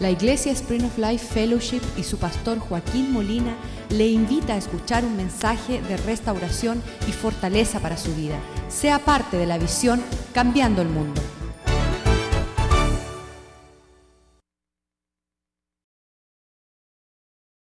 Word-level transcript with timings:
La 0.00 0.08
Iglesia 0.10 0.50
Spring 0.52 0.86
of 0.86 0.96
Life 0.96 1.26
Fellowship 1.26 1.82
y 1.94 2.04
su 2.04 2.18
pastor 2.18 2.58
Joaquín 2.58 3.12
Molina 3.12 3.54
le 3.90 4.06
invita 4.06 4.54
a 4.54 4.56
escuchar 4.56 5.04
un 5.04 5.14
mensaje 5.14 5.82
de 5.82 5.98
restauración 5.98 6.82
y 7.06 7.12
fortaleza 7.12 7.80
para 7.80 7.98
su 7.98 8.14
vida. 8.14 8.40
Sea 8.70 8.98
parte 9.00 9.36
de 9.36 9.44
la 9.44 9.58
visión 9.58 10.02
Cambiando 10.32 10.80
el 10.80 10.88
Mundo. 10.88 11.20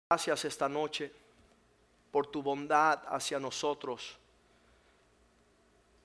Gracias 0.09 0.47
esta 0.47 0.67
noche 0.67 1.13
por 2.11 2.27
tu 2.29 2.43
bondad 2.43 3.03
hacia 3.07 3.39
nosotros. 3.39 4.17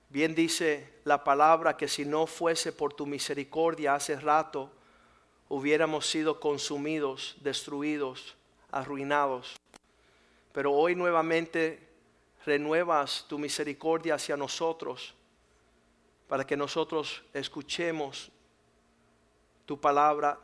Bien 0.09 0.35
dice 0.35 0.95
la 1.05 1.23
palabra 1.23 1.77
que 1.77 1.87
si 1.87 2.03
no 2.03 2.27
fuese 2.27 2.73
por 2.73 2.93
tu 2.93 3.05
misericordia 3.05 3.95
hace 3.95 4.19
rato, 4.19 4.69
hubiéramos 5.49 6.09
sido 6.09 6.39
consumidos, 6.39 7.35
destruidos, 7.41 8.35
arruinados. 8.71 9.55
Pero 10.53 10.71
hoy 10.73 10.95
nuevamente 10.95 11.87
renuevas 12.45 13.25
tu 13.27 13.37
misericordia 13.39 14.15
hacia 14.15 14.37
nosotros 14.37 15.13
para 16.27 16.45
que 16.45 16.55
nosotros 16.55 17.23
escuchemos 17.33 18.31
tu 19.65 19.79
palabra, 19.79 20.39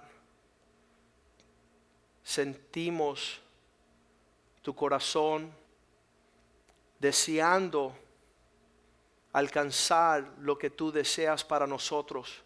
sentimos 2.23 3.39
tu 4.63 4.75
corazón 4.75 5.53
deseando 6.99 7.95
alcanzar 9.31 10.33
lo 10.39 10.57
que 10.57 10.71
tú 10.71 10.91
deseas 10.91 11.43
para 11.43 11.67
nosotros, 11.67 12.41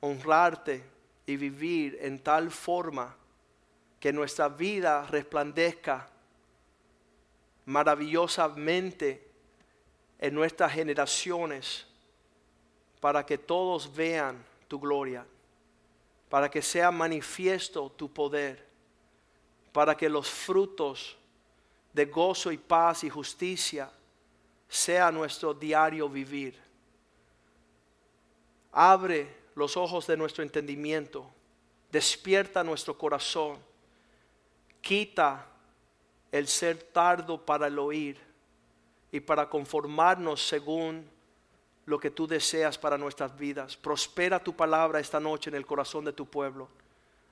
honrarte 0.00 0.97
y 1.28 1.36
vivir 1.36 1.98
en 2.00 2.18
tal 2.20 2.50
forma 2.50 3.14
que 4.00 4.14
nuestra 4.14 4.48
vida 4.48 5.06
resplandezca 5.10 6.08
maravillosamente 7.66 9.30
en 10.18 10.34
nuestras 10.34 10.72
generaciones 10.72 11.86
para 12.98 13.26
que 13.26 13.36
todos 13.36 13.94
vean 13.94 14.42
tu 14.68 14.80
gloria, 14.80 15.26
para 16.30 16.50
que 16.50 16.62
sea 16.62 16.90
manifiesto 16.90 17.90
tu 17.90 18.10
poder, 18.10 18.66
para 19.70 19.94
que 19.94 20.08
los 20.08 20.30
frutos 20.30 21.18
de 21.92 22.06
gozo 22.06 22.50
y 22.50 22.56
paz 22.56 23.04
y 23.04 23.10
justicia 23.10 23.90
sea 24.66 25.12
nuestro 25.12 25.52
diario 25.52 26.08
vivir. 26.08 26.58
Abre 28.72 29.37
los 29.58 29.76
ojos 29.76 30.06
de 30.06 30.16
nuestro 30.16 30.42
entendimiento, 30.42 31.28
despierta 31.90 32.64
nuestro 32.64 32.96
corazón, 32.96 33.58
quita 34.80 35.46
el 36.30 36.46
ser 36.46 36.82
tardo 36.82 37.44
para 37.44 37.66
el 37.66 37.78
oír 37.78 38.18
y 39.10 39.20
para 39.20 39.48
conformarnos 39.48 40.46
según 40.46 41.08
lo 41.86 41.98
que 41.98 42.10
tú 42.10 42.26
deseas 42.26 42.78
para 42.78 42.98
nuestras 42.98 43.36
vidas. 43.36 43.76
Prospera 43.76 44.42
tu 44.42 44.54
palabra 44.54 45.00
esta 45.00 45.18
noche 45.18 45.50
en 45.50 45.56
el 45.56 45.66
corazón 45.66 46.04
de 46.04 46.12
tu 46.12 46.26
pueblo. 46.26 46.68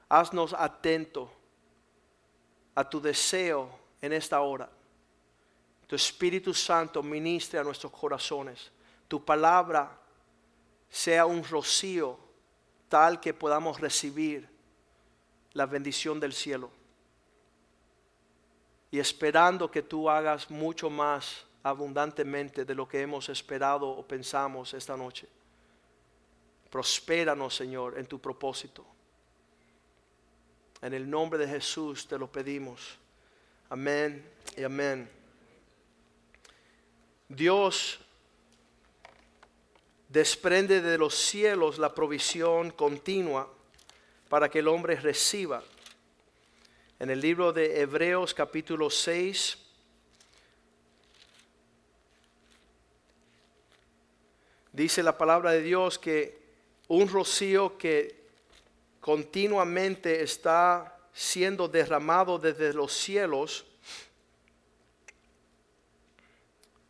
Haznos 0.08 0.54
atento 0.54 1.30
a 2.74 2.88
tu 2.88 3.00
deseo 3.00 3.70
en 4.00 4.12
esta 4.12 4.40
hora. 4.40 4.68
Tu 5.86 5.94
Espíritu 5.94 6.52
Santo 6.54 7.02
ministre 7.02 7.58
a 7.60 7.64
nuestros 7.64 7.92
corazones. 7.92 8.72
Tu 9.06 9.24
palabra 9.24 10.05
sea 10.90 11.26
un 11.26 11.44
rocío 11.44 12.18
tal 12.88 13.20
que 13.20 13.34
podamos 13.34 13.80
recibir 13.80 14.48
la 15.52 15.66
bendición 15.66 16.20
del 16.20 16.32
cielo. 16.32 16.70
Y 18.90 18.98
esperando 18.98 19.70
que 19.70 19.82
tú 19.82 20.08
hagas 20.08 20.50
mucho 20.50 20.88
más 20.88 21.44
abundantemente 21.62 22.64
de 22.64 22.74
lo 22.74 22.86
que 22.86 23.00
hemos 23.00 23.28
esperado 23.28 23.88
o 23.88 24.06
pensamos 24.06 24.72
esta 24.74 24.96
noche. 24.96 25.28
Prospéranos, 26.70 27.54
Señor, 27.54 27.98
en 27.98 28.06
tu 28.06 28.20
propósito. 28.20 28.86
En 30.80 30.94
el 30.94 31.08
nombre 31.08 31.38
de 31.38 31.48
Jesús 31.48 32.06
te 32.06 32.18
lo 32.18 32.30
pedimos. 32.30 32.98
Amén 33.68 34.30
y 34.56 34.62
amén. 34.62 35.10
Dios 37.28 37.98
desprende 40.16 40.80
de 40.80 40.96
los 40.96 41.14
cielos 41.14 41.76
la 41.76 41.94
provisión 41.94 42.70
continua 42.70 43.52
para 44.30 44.48
que 44.48 44.60
el 44.60 44.68
hombre 44.68 44.96
reciba. 44.96 45.62
En 46.98 47.10
el 47.10 47.20
libro 47.20 47.52
de 47.52 47.82
Hebreos 47.82 48.32
capítulo 48.32 48.88
6, 48.88 49.58
dice 54.72 55.02
la 55.02 55.18
palabra 55.18 55.50
de 55.50 55.60
Dios 55.60 55.98
que 55.98 56.38
un 56.88 57.08
rocío 57.08 57.76
que 57.76 58.24
continuamente 59.02 60.22
está 60.22 60.98
siendo 61.12 61.68
derramado 61.68 62.38
desde 62.38 62.72
los 62.72 62.90
cielos, 62.94 63.66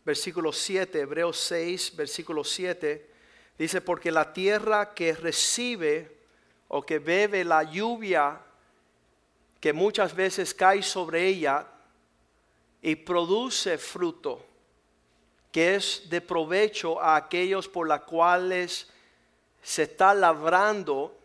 versículo 0.05 0.53
7, 0.53 1.01
Hebreos 1.01 1.37
6, 1.41 1.97
versículo 1.97 2.45
7, 2.45 3.16
dice, 3.59 3.81
porque 3.81 4.11
la 4.11 4.33
tierra 4.33 4.95
que 4.95 5.13
recibe 5.15 6.17
o 6.69 6.83
que 6.83 6.99
bebe 6.99 7.45
la 7.45 7.63
lluvia 7.63 8.41
que 9.61 9.73
muchas 9.73 10.15
veces 10.15 10.55
cae 10.55 10.83
sobre 10.83 11.27
ella 11.27 11.67
y 12.83 12.95
produce 12.97 13.79
fruto, 13.79 14.45
que 15.51 15.75
es 15.77 16.09
de 16.09 16.21
provecho 16.21 17.01
a 17.01 17.17
aquellos 17.17 17.69
por 17.69 17.89
los 17.89 18.01
cuales 18.03 18.89
se 19.63 19.85
está 19.85 20.15
labrando, 20.15 21.19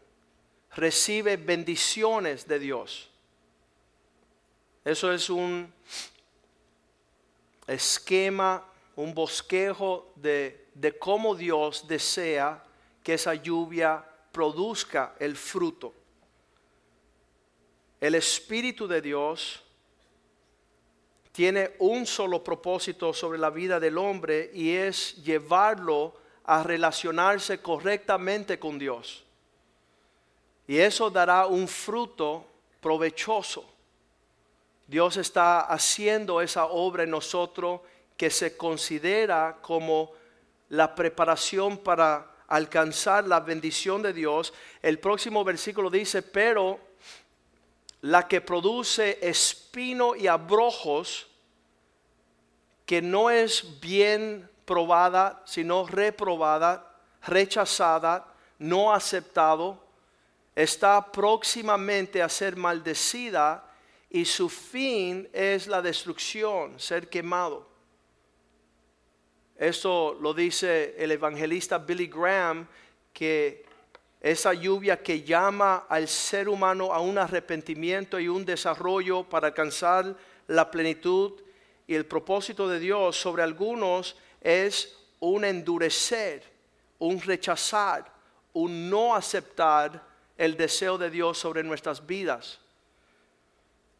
recibe 0.75 1.37
bendiciones 1.37 2.47
de 2.47 2.59
Dios. 2.59 3.09
Eso 4.83 5.11
es 5.11 5.29
un 5.29 5.71
esquema 7.67 8.65
un 8.95 9.13
bosquejo 9.13 10.11
de, 10.15 10.60
de 10.73 10.97
cómo 10.97 11.35
Dios 11.35 11.87
desea 11.87 12.63
que 13.03 13.15
esa 13.15 13.33
lluvia 13.35 14.03
produzca 14.31 15.15
el 15.19 15.35
fruto. 15.35 15.93
El 17.99 18.15
Espíritu 18.15 18.87
de 18.87 19.01
Dios 19.01 19.61
tiene 21.31 21.75
un 21.79 22.05
solo 22.05 22.43
propósito 22.43 23.13
sobre 23.13 23.39
la 23.39 23.49
vida 23.49 23.79
del 23.79 23.97
hombre 23.97 24.51
y 24.53 24.71
es 24.71 25.15
llevarlo 25.23 26.15
a 26.43 26.63
relacionarse 26.63 27.61
correctamente 27.61 28.59
con 28.59 28.77
Dios. 28.77 29.23
Y 30.67 30.77
eso 30.77 31.09
dará 31.09 31.45
un 31.45 31.67
fruto 31.67 32.45
provechoso. 32.79 33.65
Dios 34.87 35.17
está 35.17 35.61
haciendo 35.61 36.41
esa 36.41 36.65
obra 36.65 37.03
en 37.03 37.11
nosotros 37.11 37.81
que 38.17 38.29
se 38.29 38.57
considera 38.57 39.59
como 39.61 40.11
la 40.71 40.95
preparación 40.95 41.77
para 41.77 42.31
alcanzar 42.47 43.27
la 43.27 43.41
bendición 43.41 44.01
de 44.01 44.13
Dios, 44.13 44.53
el 44.81 44.99
próximo 44.99 45.43
versículo 45.43 45.89
dice, 45.89 46.21
pero 46.21 46.79
la 48.01 48.25
que 48.27 48.39
produce 48.39 49.19
espino 49.21 50.15
y 50.15 50.27
abrojos, 50.27 51.27
que 52.85 53.01
no 53.01 53.29
es 53.29 53.81
bien 53.81 54.49
probada, 54.63 55.43
sino 55.45 55.85
reprobada, 55.85 56.89
rechazada, 57.25 58.33
no 58.57 58.93
aceptado, 58.93 59.78
está 60.55 61.11
próximamente 61.11 62.22
a 62.22 62.29
ser 62.29 62.55
maldecida 62.55 63.69
y 64.09 64.23
su 64.23 64.47
fin 64.47 65.29
es 65.34 65.67
la 65.67 65.81
destrucción, 65.81 66.79
ser 66.79 67.09
quemado. 67.09 67.71
Eso 69.61 70.17
lo 70.19 70.34
dice 70.34 70.96
el 70.97 71.11
evangelista 71.11 71.78
Billy 71.78 72.08
Graham, 72.08 72.67
que 73.13 73.63
esa 74.19 74.55
lluvia 74.55 75.03
que 75.03 75.22
llama 75.22 75.85
al 75.87 76.08
ser 76.08 76.49
humano 76.49 76.91
a 76.91 76.99
un 76.99 77.19
arrepentimiento 77.19 78.19
y 78.19 78.28
un 78.28 78.43
desarrollo 78.43 79.23
para 79.23 79.49
alcanzar 79.49 80.17
la 80.47 80.72
plenitud 80.72 81.34
y 81.85 81.93
el 81.93 82.08
propósito 82.08 82.67
de 82.67 82.79
Dios 82.79 83.16
sobre 83.17 83.43
algunos 83.43 84.17
es 84.41 84.97
un 85.19 85.46
endurecer, 85.46 86.43
un 86.97 87.22
rechazar, 87.22 88.11
un 88.53 88.90
no 88.90 89.13
aceptar 89.13 90.03
el 90.40 90.58
deseo 90.58 90.97
de 90.97 91.11
Dios 91.11 91.37
sobre 91.37 91.61
nuestras 91.61 92.08
vidas. 92.08 92.59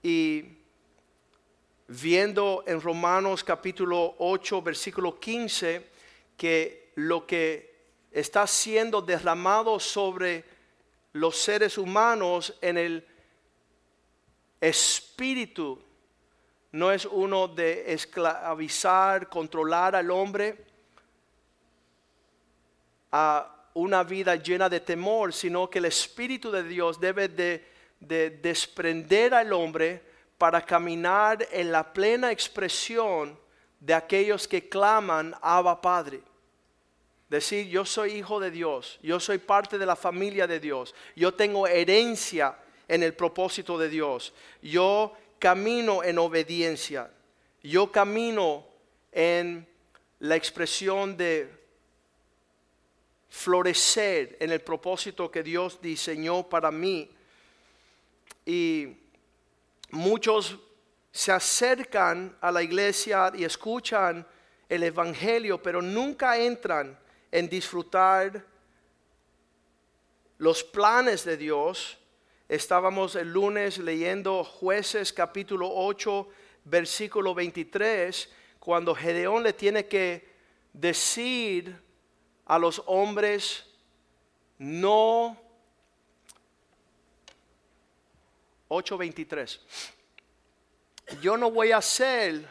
Y 0.02 0.61
viendo 1.92 2.64
en 2.68 2.80
Romanos 2.80 3.44
capítulo 3.44 4.16
8, 4.20 4.62
versículo 4.62 5.20
15, 5.20 5.90
que 6.38 6.94
lo 6.96 7.28
que 7.28 7.76
está 8.12 8.48
siendo 8.48 9.02
derramado 9.02 9.78
sobre 9.80 10.46
los 11.14 11.38
seres 11.38 11.78
humanos 11.78 12.58
en 12.62 12.78
el 12.78 13.08
espíritu. 14.62 15.82
No 16.72 16.94
es 16.94 17.06
uno 17.06 17.50
de 17.50 17.92
esclavizar, 17.92 19.28
controlar 19.28 19.94
al 19.94 20.10
hombre 20.12 20.64
a 23.12 23.68
una 23.74 24.04
vida 24.06 24.38
llena 24.38 24.70
de 24.70 24.80
temor, 24.80 25.34
sino 25.34 25.70
que 25.70 25.80
el 25.80 25.86
Espíritu 25.86 26.50
de 26.50 26.64
Dios 26.64 26.98
debe 26.98 27.28
de, 27.28 27.66
de 28.00 28.30
desprender 28.30 29.34
al 29.34 29.52
hombre 29.52 30.11
para 30.42 30.66
caminar 30.66 31.48
en 31.52 31.72
la 31.72 31.94
plena 31.94 32.32
expresión 32.32 33.38
de 33.80 33.94
aquellos 33.94 34.48
que 34.48 34.68
claman 34.68 35.36
Abba 35.40 35.80
Padre. 35.80 36.24
Decir, 37.30 37.68
yo 37.68 37.86
soy 37.86 38.14
hijo 38.14 38.40
de 38.40 38.50
Dios, 38.50 38.98
yo 39.04 39.20
soy 39.20 39.38
parte 39.38 39.78
de 39.78 39.86
la 39.86 39.96
familia 39.96 40.48
de 40.48 40.60
Dios, 40.60 40.96
yo 41.16 41.36
tengo 41.36 41.68
herencia 41.68 42.58
en 42.88 43.04
el 43.04 43.14
propósito 43.14 43.78
de 43.78 43.88
Dios, 43.88 44.34
yo 44.64 45.16
camino 45.38 46.04
en 46.04 46.18
obediencia, 46.18 47.12
yo 47.62 47.92
camino 47.92 48.66
en 49.12 49.68
la 50.22 50.38
expresión 50.38 51.18
de 51.18 51.52
florecer 53.30 54.38
en 54.40 54.52
el 54.52 54.62
propósito 54.62 55.30
que 55.30 55.44
Dios 55.44 55.80
diseñó 55.84 56.50
para 56.50 56.72
mí. 56.72 57.12
Y 58.44 59.01
muchos 59.92 60.58
se 61.12 61.32
acercan 61.32 62.38
a 62.42 62.52
la 62.52 62.64
iglesia 62.64 63.32
y 63.36 63.44
escuchan 63.44 64.26
el 64.70 64.84
Evangelio, 64.84 65.62
pero 65.62 65.82
nunca 65.82 66.38
entran 66.38 66.98
en 67.32 67.50
disfrutar 67.50 68.46
los 70.38 70.64
planes 70.64 71.26
de 71.26 71.38
Dios. 71.38 71.98
Estábamos 72.48 73.16
el 73.16 73.32
lunes 73.32 73.78
leyendo 73.78 74.44
jueces 74.44 75.12
capítulo 75.12 75.70
8, 75.70 76.28
versículo 76.66 77.34
23, 77.34 78.30
cuando 78.60 78.96
Gedeón 78.96 79.44
le 79.44 79.54
tiene 79.54 79.88
que 79.88 80.30
decir 80.74 81.82
a 82.46 82.58
los 82.58 82.82
hombres, 82.86 83.66
no 84.58 85.41
8:23. 88.72 89.60
Yo 91.22 91.36
no 91.36 91.52
voy 91.52 91.74
a 91.74 91.78
hacer 91.78 92.48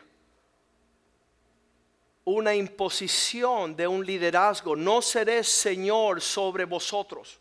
una 2.25 2.55
imposición 2.55 3.75
de 3.75 3.89
un 3.89 4.05
liderazgo, 4.05 4.77
no 4.77 5.01
seré 5.01 5.43
Señor 5.43 6.21
sobre 6.21 6.67
vosotros. 6.67 7.41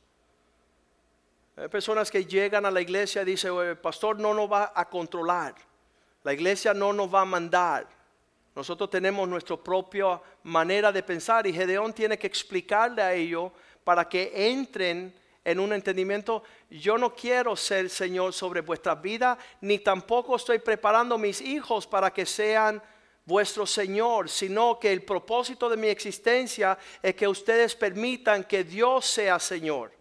Hay 1.58 1.68
personas 1.68 2.10
que 2.10 2.24
llegan 2.24 2.66
a 2.66 2.72
la 2.72 2.80
iglesia 2.80 3.22
y 3.24 3.26
dicen, 3.26 3.54
el 3.54 3.78
pastor 3.78 4.18
no 4.18 4.34
nos 4.34 4.50
va 4.50 4.72
a 4.74 4.90
controlar, 4.90 5.56
la 6.24 6.32
iglesia 6.32 6.74
no 6.74 6.94
nos 6.94 7.14
va 7.14 7.22
a 7.22 7.26
mandar. 7.26 7.86
Nosotros 8.56 8.90
tenemos 8.90 9.28
nuestra 9.28 9.58
propia 9.58 10.22
manera 10.44 10.90
de 10.90 11.04
pensar 11.04 11.46
y 11.46 11.54
Gedeón 11.54 11.92
tiene 11.92 12.18
que 12.18 12.28
explicarle 12.28 13.02
a 13.02 13.14
ellos 13.14 13.52
para 13.84 14.08
que 14.08 14.32
entren 14.34 15.14
en 15.50 15.60
un 15.60 15.74
entendimiento, 15.74 16.44
yo 16.70 17.00
no 17.00 17.16
quiero 17.16 17.56
ser 17.56 17.90
Señor 17.90 18.34
sobre 18.34 18.62
vuestra 18.62 18.94
vida, 18.94 19.36
ni 19.62 19.80
tampoco 19.80 20.36
estoy 20.36 20.60
preparando 20.60 21.18
mis 21.18 21.42
hijos 21.42 21.88
para 21.88 22.14
que 22.14 22.24
sean 22.24 22.80
vuestro 23.26 23.66
Señor, 23.66 24.30
sino 24.30 24.78
que 24.78 24.92
el 24.92 25.02
propósito 25.02 25.68
de 25.68 25.76
mi 25.76 25.88
existencia 25.88 26.78
es 27.02 27.16
que 27.16 27.28
ustedes 27.28 27.76
permitan 27.76 28.44
que 28.44 28.64
Dios 28.64 29.08
sea 29.08 29.40
Señor, 29.40 29.92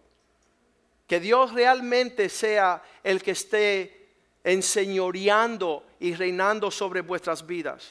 que 1.07 1.19
Dios 1.19 1.51
realmente 1.51 2.29
sea 2.29 2.83
el 3.03 3.23
que 3.23 3.31
esté 3.31 4.11
enseñoreando 4.43 5.83
y 5.99 6.13
reinando 6.13 6.69
sobre 6.69 7.01
vuestras 7.01 7.43
vidas. 7.43 7.89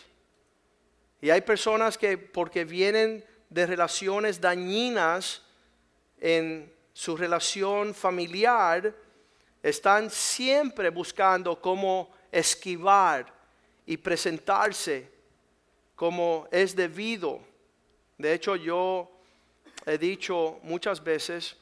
Y 1.20 1.31
hay 1.31 1.40
personas 1.40 1.99
que 1.99 2.19
porque 2.19 2.64
vienen 2.64 3.25
de 3.50 3.66
relaciones 3.66 4.40
dañinas 4.40 5.43
en 6.20 6.77
su 6.98 7.16
relación 7.16 7.94
familiar, 7.94 8.92
están 9.62 10.10
siempre 10.10 10.90
buscando 10.90 11.60
cómo 11.62 12.10
esquivar 12.32 13.32
y 13.86 13.96
presentarse 13.96 15.08
como 15.94 16.48
es 16.50 16.74
debido. 16.74 17.40
De 18.16 18.32
hecho, 18.32 18.56
yo 18.56 19.08
he 19.86 19.96
dicho 19.96 20.58
muchas 20.64 21.00
veces 21.04 21.56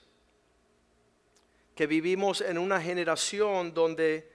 que 1.75 1.87
vivimos 1.87 2.41
en 2.41 2.57
una 2.57 2.81
generación 2.81 3.75
donde 3.75 4.33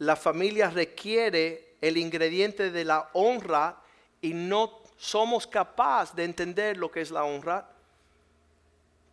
la 0.00 0.16
familia 0.16 0.68
requiere 0.68 1.76
el 1.80 1.96
ingrediente 1.96 2.70
de 2.70 2.84
la 2.84 3.08
honra 3.14 3.82
y 4.20 4.34
no 4.34 4.82
somos 4.98 5.46
capaces 5.46 6.14
de 6.14 6.24
entender 6.24 6.76
lo 6.76 6.90
que 6.90 7.00
es 7.00 7.10
la 7.10 7.24
honra. 7.24 7.73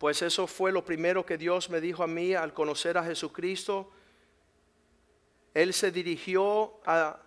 Pues 0.01 0.24
eso 0.24 0.48
fue 0.48 0.71
lo 0.71 0.83
primero 0.83 1.24
que 1.24 1.38
Dios 1.38 1.69
me 1.69 1.80
dijo 1.80 2.01
a 2.01 2.07
mí 2.07 2.33
al 2.33 2.56
conocer 2.56 2.98
a 2.98 3.03
Jesucristo. 3.03 3.92
Él 5.53 5.75
se 5.75 5.92
dirigió 5.92 6.80
a 6.83 7.19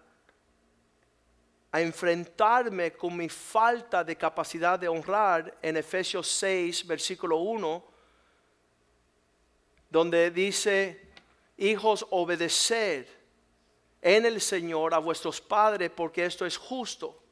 a 1.70 1.80
enfrentarme 1.80 2.92
con 2.92 3.16
mi 3.16 3.28
falta 3.28 4.02
de 4.02 4.16
capacidad 4.16 4.76
de 4.76 4.88
honrar 4.88 5.56
en 5.62 5.76
Efesios 5.76 6.28
6, 6.28 6.84
versículo 6.84 7.38
1, 7.38 7.84
donde 9.90 10.32
dice, 10.32 11.12
hijos, 11.56 12.04
obedeced 12.10 13.06
en 14.02 14.26
el 14.26 14.40
Señor 14.40 14.94
a 14.94 14.98
vuestros 14.98 15.40
padres 15.40 15.90
porque 15.90 16.24
esto 16.24 16.44
es 16.44 16.56
justo. 16.56 17.22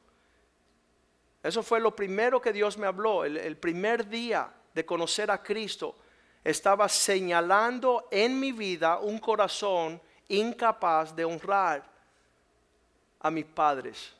Eso 1.41 1.63
fue 1.63 1.81
lo 1.81 1.93
primero 1.93 2.41
que 2.41 2.53
Dios 2.53 2.77
me 2.77 2.87
habló, 2.87 3.25
el, 3.25 3.35
el 3.35 3.57
primer 3.57 4.07
día 4.07 4.53
de 4.73 4.85
conocer 4.85 5.29
a 5.31 5.41
Cristo. 5.41 5.95
Estaba 6.43 6.89
señalando 6.89 8.07
en 8.11 8.39
mi 8.39 8.51
vida 8.51 8.99
un 8.99 9.19
corazón 9.19 10.01
incapaz 10.27 11.15
de 11.15 11.25
honrar 11.25 11.83
a 13.19 13.31
mis 13.31 13.45
padres. 13.45 14.13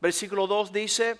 Versículo 0.00 0.46
2 0.46 0.72
dice, 0.72 1.16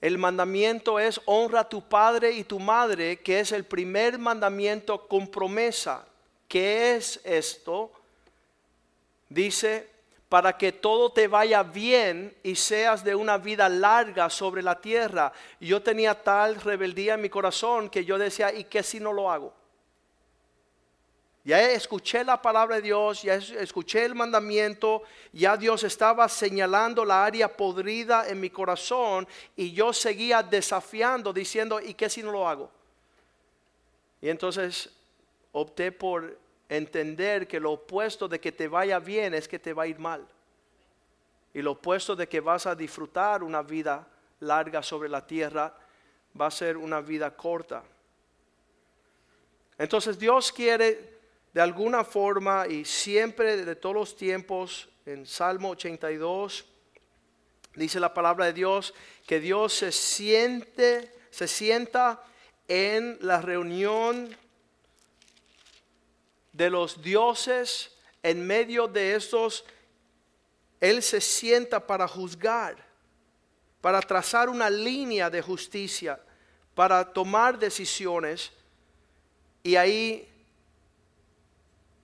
el 0.00 0.18
mandamiento 0.18 0.98
es 1.00 1.20
honra 1.24 1.60
a 1.60 1.68
tu 1.68 1.88
padre 1.88 2.32
y 2.32 2.44
tu 2.44 2.60
madre, 2.60 3.20
que 3.20 3.40
es 3.40 3.52
el 3.52 3.64
primer 3.64 4.18
mandamiento 4.18 5.08
con 5.08 5.26
promesa. 5.26 6.06
¿Qué 6.46 6.94
es 6.94 7.20
esto? 7.24 7.90
Dice, 9.28 9.95
para 10.28 10.56
que 10.56 10.72
todo 10.72 11.10
te 11.10 11.28
vaya 11.28 11.62
bien 11.62 12.36
y 12.42 12.56
seas 12.56 13.04
de 13.04 13.14
una 13.14 13.38
vida 13.38 13.68
larga 13.68 14.28
sobre 14.28 14.62
la 14.62 14.80
tierra. 14.80 15.32
yo 15.60 15.82
tenía 15.82 16.14
tal 16.14 16.56
rebeldía 16.56 17.14
en 17.14 17.22
mi 17.22 17.28
corazón 17.28 17.88
que 17.88 18.04
yo 18.04 18.18
decía, 18.18 18.52
¿y 18.52 18.64
qué 18.64 18.82
si 18.82 18.98
no 18.98 19.12
lo 19.12 19.30
hago? 19.30 19.52
Ya 21.44 21.70
escuché 21.70 22.24
la 22.24 22.42
palabra 22.42 22.74
de 22.74 22.82
Dios, 22.82 23.22
ya 23.22 23.34
escuché 23.36 24.04
el 24.04 24.16
mandamiento, 24.16 25.04
ya 25.32 25.56
Dios 25.56 25.84
estaba 25.84 26.28
señalando 26.28 27.04
la 27.04 27.24
área 27.24 27.56
podrida 27.56 28.28
en 28.28 28.40
mi 28.40 28.50
corazón 28.50 29.28
y 29.54 29.70
yo 29.70 29.92
seguía 29.92 30.42
desafiando 30.42 31.32
diciendo, 31.32 31.80
¿y 31.80 31.94
qué 31.94 32.10
si 32.10 32.24
no 32.24 32.32
lo 32.32 32.48
hago? 32.48 32.68
Y 34.20 34.28
entonces 34.28 34.90
opté 35.52 35.92
por 35.92 36.36
entender 36.68 37.46
que 37.46 37.60
lo 37.60 37.72
opuesto 37.72 38.28
de 38.28 38.40
que 38.40 38.52
te 38.52 38.68
vaya 38.68 38.98
bien 38.98 39.34
es 39.34 39.48
que 39.48 39.58
te 39.58 39.72
va 39.72 39.84
a 39.84 39.86
ir 39.86 39.98
mal. 39.98 40.26
Y 41.54 41.62
lo 41.62 41.72
opuesto 41.72 42.16
de 42.16 42.28
que 42.28 42.40
vas 42.40 42.66
a 42.66 42.74
disfrutar 42.74 43.42
una 43.42 43.62
vida 43.62 44.06
larga 44.40 44.82
sobre 44.82 45.08
la 45.08 45.26
tierra 45.26 45.74
va 46.38 46.46
a 46.46 46.50
ser 46.50 46.76
una 46.76 47.00
vida 47.00 47.34
corta. 47.34 47.82
Entonces 49.78 50.18
Dios 50.18 50.52
quiere 50.52 51.16
de 51.52 51.60
alguna 51.60 52.04
forma 52.04 52.66
y 52.66 52.84
siempre 52.84 53.64
de 53.64 53.76
todos 53.76 53.94
los 53.94 54.16
tiempos, 54.16 54.88
en 55.06 55.24
Salmo 55.24 55.70
82, 55.70 56.66
dice 57.74 58.00
la 58.00 58.12
palabra 58.12 58.46
de 58.46 58.52
Dios 58.52 58.92
que 59.26 59.40
Dios 59.40 59.72
se 59.72 59.92
siente, 59.92 61.12
se 61.30 61.48
sienta 61.48 62.22
en 62.68 63.18
la 63.20 63.40
reunión 63.40 64.36
de 66.56 66.70
los 66.70 67.02
dioses 67.02 67.92
en 68.22 68.46
medio 68.46 68.88
de 68.88 69.14
estos, 69.14 69.64
Él 70.80 71.02
se 71.02 71.20
sienta 71.20 71.86
para 71.86 72.08
juzgar, 72.08 72.76
para 73.80 74.00
trazar 74.00 74.48
una 74.48 74.70
línea 74.70 75.28
de 75.30 75.42
justicia, 75.42 76.20
para 76.74 77.12
tomar 77.12 77.58
decisiones. 77.58 78.50
Y 79.62 79.76
ahí 79.76 80.28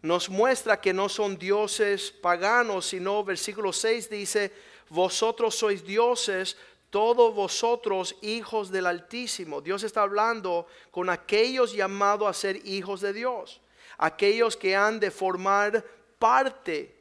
nos 0.02 0.28
muestra 0.28 0.80
que 0.80 0.92
no 0.92 1.09
son 1.09 1.38
dioses 1.38 2.11
paganos, 2.11 2.87
sino 2.87 3.25
versículo 3.25 3.73
6 3.73 4.11
dice, 4.11 4.52
vosotros 4.88 5.54
sois 5.54 5.85
dioses, 5.85 6.56
todos 6.90 7.35
vosotros 7.35 8.16
hijos 8.21 8.71
del 8.71 8.87
Altísimo. 8.87 9.62
Dios 9.62 9.82
está 9.82 10.02
hablando 10.02 10.66
con 10.90 11.09
aquellos 11.09 11.73
llamados 11.73 12.28
a 12.28 12.35
ser 12.35 12.66
hijos 12.66 13.00
de 13.00 13.14
Dios, 13.14 13.62
aquellos 14.02 14.56
que 14.56 14.75
han 14.75 14.99
de 14.99 15.11
formar 15.11 15.85
parte 16.18 16.94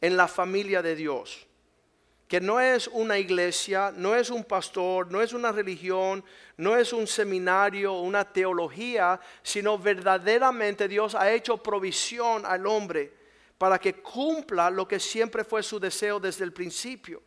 en 0.00 0.16
la 0.16 0.26
familia 0.26 0.82
de 0.82 0.96
Dios 0.96 1.46
que 2.30 2.40
no 2.40 2.60
es 2.60 2.86
una 2.86 3.18
iglesia, 3.18 3.92
no 3.92 4.14
es 4.14 4.30
un 4.30 4.44
pastor, 4.44 5.10
no 5.10 5.20
es 5.20 5.32
una 5.32 5.50
religión, 5.50 6.24
no 6.58 6.76
es 6.76 6.92
un 6.92 7.08
seminario, 7.08 7.94
una 7.94 8.24
teología, 8.24 9.18
sino 9.42 9.76
verdaderamente 9.76 10.86
Dios 10.86 11.16
ha 11.16 11.32
hecho 11.32 11.56
provisión 11.56 12.46
al 12.46 12.68
hombre 12.68 13.12
para 13.58 13.80
que 13.80 13.94
cumpla 13.94 14.70
lo 14.70 14.86
que 14.86 15.00
siempre 15.00 15.42
fue 15.42 15.60
su 15.64 15.80
deseo 15.80 16.20
desde 16.20 16.44
el 16.44 16.52
principio. 16.52 17.20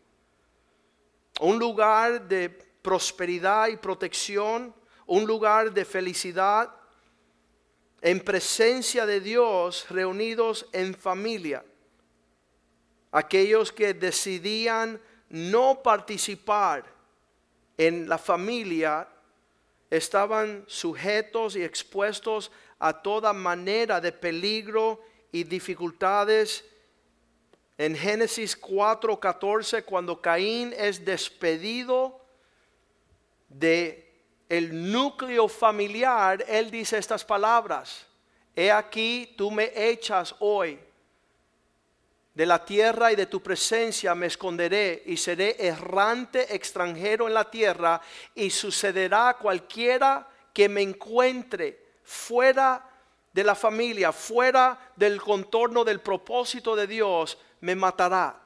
Un 1.41 1.59
lugar 1.59 2.25
de 2.25 2.47
prosperidad 2.49 3.67
y 3.67 3.75
protección, 3.75 4.73
un 5.05 5.27
lugar 5.27 5.73
de 5.73 5.83
felicidad, 5.83 6.73
en 8.03 8.19
presencia 8.19 9.07
de 9.07 9.19
Dios, 9.19 9.87
reunidos 9.89 10.67
en 10.73 10.93
familia 10.93 11.63
aquellos 13.13 13.71
que 13.71 13.93
decidían 13.93 14.99
no 15.29 15.81
participar 15.81 16.83
en 17.77 18.09
la 18.09 18.17
familia 18.17 19.07
estaban 19.89 20.65
sujetos 20.67 21.55
y 21.55 21.63
expuestos 21.63 22.51
a 22.79 23.01
toda 23.01 23.31
manera 23.31 24.01
de 24.01 24.11
peligro 24.11 24.99
y 25.31 25.43
dificultades. 25.43 26.65
En 27.77 27.95
Génesis 27.95 28.59
4:14, 28.59 29.83
cuando 29.83 30.19
Caín 30.19 30.73
es 30.75 31.05
despedido 31.05 32.19
de 33.47 34.11
el 34.49 34.91
núcleo 34.91 35.47
familiar, 35.47 36.43
él 36.47 36.69
dice 36.71 36.97
estas 36.97 37.23
palabras: 37.23 38.05
He 38.55 38.71
aquí, 38.71 39.33
tú 39.37 39.51
me 39.51 39.71
echas 39.75 40.35
hoy 40.39 40.79
de 42.33 42.45
la 42.45 42.63
tierra 42.65 43.11
y 43.11 43.15
de 43.15 43.27
tu 43.27 43.41
presencia 43.41 44.15
me 44.15 44.25
esconderé 44.25 45.03
y 45.05 45.17
seré 45.17 45.55
errante 45.59 46.55
extranjero 46.55 47.27
en 47.27 47.33
la 47.33 47.49
tierra 47.49 48.01
y 48.33 48.49
sucederá 48.49 49.37
cualquiera 49.39 50.27
que 50.51 50.67
me 50.67 50.81
encuentre 50.81 51.83
fuera 52.03 52.89
de 53.31 53.43
la 53.43 53.55
familia, 53.55 54.11
fuera 54.11 54.91
del 54.95 55.21
contorno 55.21 55.83
del 55.83 56.01
propósito 56.01 56.75
de 56.75 56.87
Dios, 56.87 57.37
me 57.61 57.75
matará. 57.75 58.39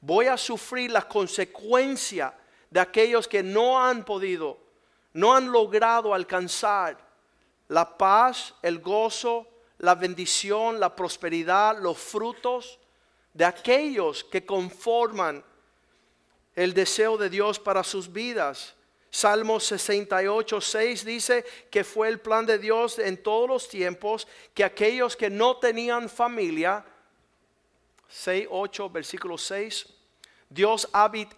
Voy 0.00 0.26
a 0.26 0.36
sufrir 0.36 0.92
la 0.92 1.02
consecuencia 1.02 2.32
de 2.70 2.80
aquellos 2.80 3.26
que 3.26 3.42
no 3.42 3.82
han 3.82 4.04
podido, 4.04 4.58
no 5.12 5.34
han 5.34 5.50
logrado 5.50 6.14
alcanzar 6.14 6.98
la 7.68 7.96
paz, 7.96 8.54
el 8.62 8.80
gozo, 8.80 9.46
la 9.78 9.94
bendición, 9.94 10.80
la 10.80 10.94
prosperidad, 10.94 11.78
los 11.78 11.98
frutos 11.98 12.78
de 13.32 13.44
aquellos 13.44 14.24
que 14.24 14.44
conforman 14.44 15.44
el 16.54 16.74
deseo 16.74 17.16
de 17.16 17.30
Dios 17.30 17.58
para 17.58 17.84
sus 17.84 18.12
vidas. 18.12 18.74
Salmo 19.10 19.58
68, 19.58 20.60
6 20.60 21.04
dice 21.04 21.44
que 21.70 21.84
fue 21.84 22.08
el 22.08 22.20
plan 22.20 22.44
de 22.44 22.58
Dios 22.58 22.98
en 22.98 23.22
todos 23.22 23.48
los 23.48 23.68
tiempos 23.68 24.26
que 24.52 24.64
aquellos 24.64 25.16
que 25.16 25.30
no 25.30 25.56
tenían 25.56 26.08
familia, 26.08 26.84
6, 28.08 28.48
8, 28.50 28.90
versículo 28.90 29.38
6, 29.38 29.86
Dios 30.50 30.88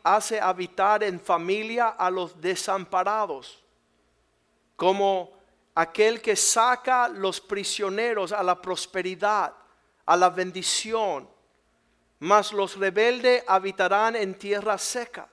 hace 0.04 0.40
habitar 0.40 1.02
en 1.02 1.20
familia 1.20 1.88
a 1.88 2.10
los 2.10 2.40
desamparados, 2.40 3.62
como 4.76 5.32
aquel 5.74 6.20
que 6.20 6.36
saca 6.36 7.08
los 7.08 7.40
prisioneros 7.40 8.32
a 8.32 8.42
la 8.42 8.60
prosperidad, 8.60 9.52
a 10.06 10.16
la 10.16 10.30
bendición 10.30 11.28
mas 12.20 12.52
los 12.52 12.76
rebeldes 12.76 13.42
habitarán 13.46 14.14
en 14.14 14.34
tierra 14.34 14.76
seca. 14.78 15.28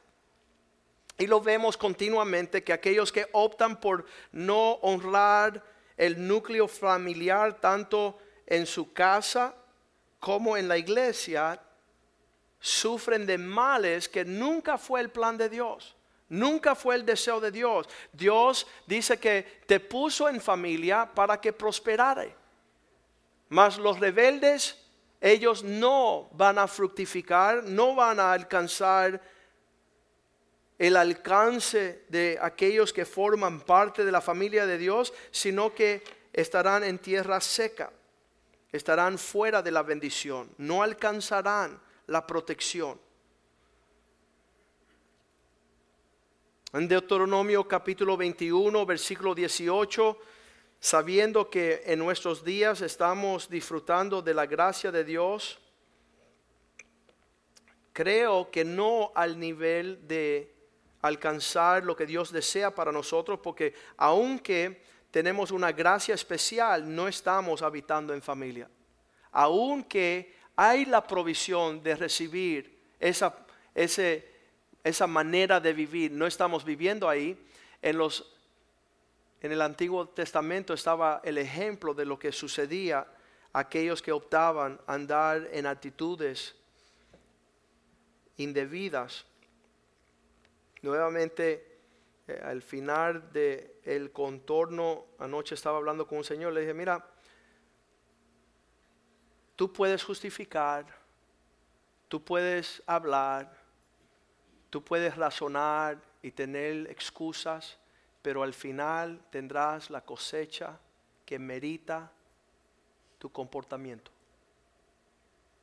Y 1.18 1.28
lo 1.28 1.42
vemos 1.42 1.76
continuamente 1.76 2.64
que 2.64 2.74
aquellos 2.74 3.12
que 3.12 3.28
optan 3.34 3.80
por 3.80 4.06
no 4.32 4.74
honrar 4.82 5.64
el 5.98 6.28
núcleo 6.28 6.68
familiar 6.68 7.60
tanto 7.60 8.18
en 8.46 8.66
su 8.66 8.94
casa 8.94 9.54
como 10.20 10.56
en 10.56 10.68
la 10.68 10.78
iglesia, 10.78 11.62
sufren 12.60 13.26
de 13.26 13.38
males 13.38 14.10
que 14.10 14.26
nunca 14.26 14.78
fue 14.78 15.02
el 15.02 15.10
plan 15.10 15.38
de 15.38 15.50
Dios. 15.50 15.96
Nunca 16.30 16.76
fue 16.76 16.96
el 16.96 17.06
deseo 17.06 17.40
de 17.40 17.52
Dios. 17.52 17.88
Dios 18.12 18.68
dice 18.86 19.18
que 19.18 19.62
te 19.66 19.80
puso 19.80 20.28
en 20.28 20.42
familia 20.42 21.10
para 21.14 21.40
que 21.40 21.54
prosperare. 21.54 22.36
Mas 23.50 23.78
los 23.78 24.00
rebeldes 24.00 24.78
ellos 25.22 25.64
no 25.64 26.30
van 26.34 26.60
a 26.60 26.68
fructificar, 26.68 27.64
no 27.64 27.96
van 27.96 28.20
a 28.20 28.34
alcanzar 28.34 29.22
el 30.78 30.96
alcance 30.96 32.04
de 32.10 32.38
aquellos 32.40 32.94
que 32.94 33.06
forman 33.06 33.62
parte 33.62 34.06
de 34.06 34.12
la 34.12 34.22
familia 34.22 34.68
de 34.68 34.78
Dios, 34.78 35.12
sino 35.32 35.74
que 35.74 36.04
estarán 36.34 36.84
en 36.84 37.00
tierra 37.00 37.42
seca, 37.42 37.92
estarán 38.72 39.18
fuera 39.18 39.64
de 39.64 39.72
la 39.72 39.82
bendición, 39.82 40.52
no 40.58 40.84
alcanzarán 40.84 41.82
la 42.08 42.26
protección. 42.26 43.00
En 46.74 46.88
Deuteronomio 46.88 47.68
capítulo 47.68 48.18
21, 48.18 48.86
versículo 48.86 49.34
18, 49.34 50.18
sabiendo 50.80 51.50
que 51.50 51.84
en 51.86 52.00
nuestros 52.00 52.44
días 52.44 52.82
estamos 52.82 53.50
disfrutando 53.50 54.22
de 54.22 54.34
la 54.34 54.46
gracia 54.46 54.92
de 54.92 55.04
Dios, 55.04 55.60
creo 57.94 58.52
que 58.52 58.64
no 58.64 59.12
al 59.16 59.40
nivel 59.40 60.08
de 60.08 60.54
alcanzar 61.02 61.84
lo 61.84 61.96
que 61.96 62.06
Dios 62.06 62.32
desea 62.32 62.74
para 62.74 62.92
nosotros, 62.92 63.40
porque 63.42 63.74
aunque 63.98 64.82
tenemos 65.10 65.52
una 65.52 65.72
gracia 65.72 66.16
especial, 66.16 66.94
no 66.94 67.08
estamos 67.08 67.62
habitando 67.62 68.14
en 68.14 68.22
familia. 68.22 68.70
Aunque 69.32 70.37
hay 70.58 70.86
la 70.86 71.06
provisión 71.06 71.82
de 71.82 71.96
recibir 71.96 72.78
esa, 73.00 73.34
esa 73.76 75.08
manera 75.08 75.62
de 75.62 75.72
vivir, 75.72 76.12
no 76.12 76.28
estamos 76.28 76.66
viviendo 76.66 77.08
ahí. 77.08 77.38
En 77.82 77.98
los 77.98 78.34
en 79.40 79.52
el 79.52 79.62
Antiguo 79.62 80.10
Testamento 80.10 80.74
estaba 80.74 81.22
el 81.24 81.38
ejemplo 81.38 81.94
de 81.94 82.06
lo 82.06 82.18
que 82.18 82.32
sucedía 82.32 83.06
a 83.54 83.60
aquellos 83.60 84.02
que 84.02 84.12
optaban 84.12 84.80
andar 84.88 85.48
en 85.52 85.68
actitudes 85.68 86.56
indebidas. 88.38 89.26
Nuevamente, 90.82 91.78
eh, 92.28 92.42
al 92.44 92.64
final 92.64 93.32
del 93.32 93.72
el 93.84 94.12
contorno, 94.12 95.06
anoche 95.20 95.54
estaba 95.54 95.78
hablando 95.78 96.08
con 96.08 96.18
un 96.18 96.24
señor, 96.24 96.54
le 96.54 96.62
dije, 96.62 96.74
mira, 96.74 97.06
tú 99.58 99.74
puedes 99.74 100.04
justificar, 100.04 100.86
tú 102.08 102.24
puedes 102.24 102.82
hablar, 102.86 103.52
tú 104.70 104.82
puedes 104.82 105.18
razonar 105.18 106.00
y 106.22 106.32
tener 106.32 106.90
excusas, 106.90 107.78
pero 108.22 108.44
al 108.44 108.54
final 108.54 109.20
tendrás 109.32 109.90
la 109.90 110.02
cosecha 110.02 110.80
que 111.26 111.40
merita 111.40 112.10
tu 113.18 113.32
comportamiento. 113.32 114.12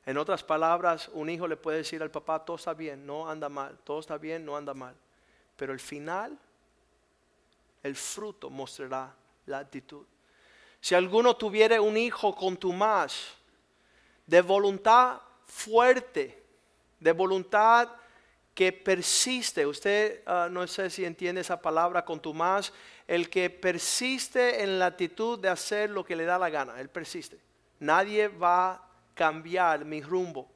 En 0.06 0.18
otras 0.18 0.42
palabras, 0.42 1.08
un 1.14 1.30
hijo 1.30 1.46
le 1.46 1.56
puede 1.56 1.78
decir 1.78 2.02
al 2.02 2.10
papá, 2.10 2.44
todo 2.44 2.56
está 2.56 2.74
bien, 2.74 3.06
no 3.06 3.30
anda 3.30 3.48
mal, 3.48 3.78
todo 3.84 4.00
está 4.00 4.18
bien, 4.18 4.44
no 4.44 4.56
anda 4.56 4.74
mal. 4.74 4.94
Pero 5.56 5.72
al 5.72 5.80
final, 5.80 6.36
el 7.82 7.94
fruto 7.94 8.50
mostrará 8.50 9.14
la 9.46 9.58
actitud. 9.60 10.04
Si 10.80 10.94
alguno 10.94 11.36
tuviere 11.36 11.78
un 11.78 11.96
hijo 11.96 12.34
con 12.34 12.56
tu 12.56 12.72
más, 12.72 13.34
de 14.26 14.40
voluntad 14.40 15.20
fuerte, 15.46 16.42
de 17.00 17.12
voluntad 17.12 17.88
que 18.54 18.72
persiste, 18.72 19.66
usted 19.66 20.22
ah, 20.26 20.48
no 20.50 20.66
sé 20.66 20.88
si 20.88 21.04
entiende 21.04 21.40
esa 21.40 21.60
palabra 21.60 22.04
con 22.04 22.20
tu 22.20 22.32
más, 22.32 22.72
el 23.06 23.28
que 23.28 23.50
persiste 23.50 24.62
en 24.62 24.78
la 24.78 24.86
actitud 24.86 25.38
de 25.38 25.48
hacer 25.48 25.90
lo 25.90 26.04
que 26.04 26.16
le 26.16 26.24
da 26.24 26.38
la 26.38 26.50
gana, 26.50 26.80
él 26.80 26.88
persiste. 26.88 27.38
Nadie 27.80 28.28
va 28.28 28.70
a 28.70 28.88
cambiar 29.14 29.84
mi 29.84 30.00
rumbo. 30.00 30.48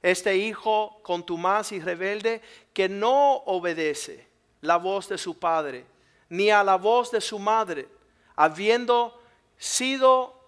Este 0.00 0.36
hijo 0.36 1.00
con 1.02 1.24
tu 1.24 1.36
más 1.36 1.72
y 1.72 1.80
rebelde 1.80 2.40
que 2.72 2.88
no 2.88 3.36
obedece 3.46 4.28
la 4.60 4.76
voz 4.76 5.08
de 5.08 5.18
su 5.18 5.38
padre, 5.38 5.84
ni 6.28 6.50
a 6.50 6.62
la 6.62 6.76
voz 6.76 7.10
de 7.10 7.20
su 7.20 7.38
madre, 7.38 7.88
habiendo 8.36 9.20
sido 9.56 10.43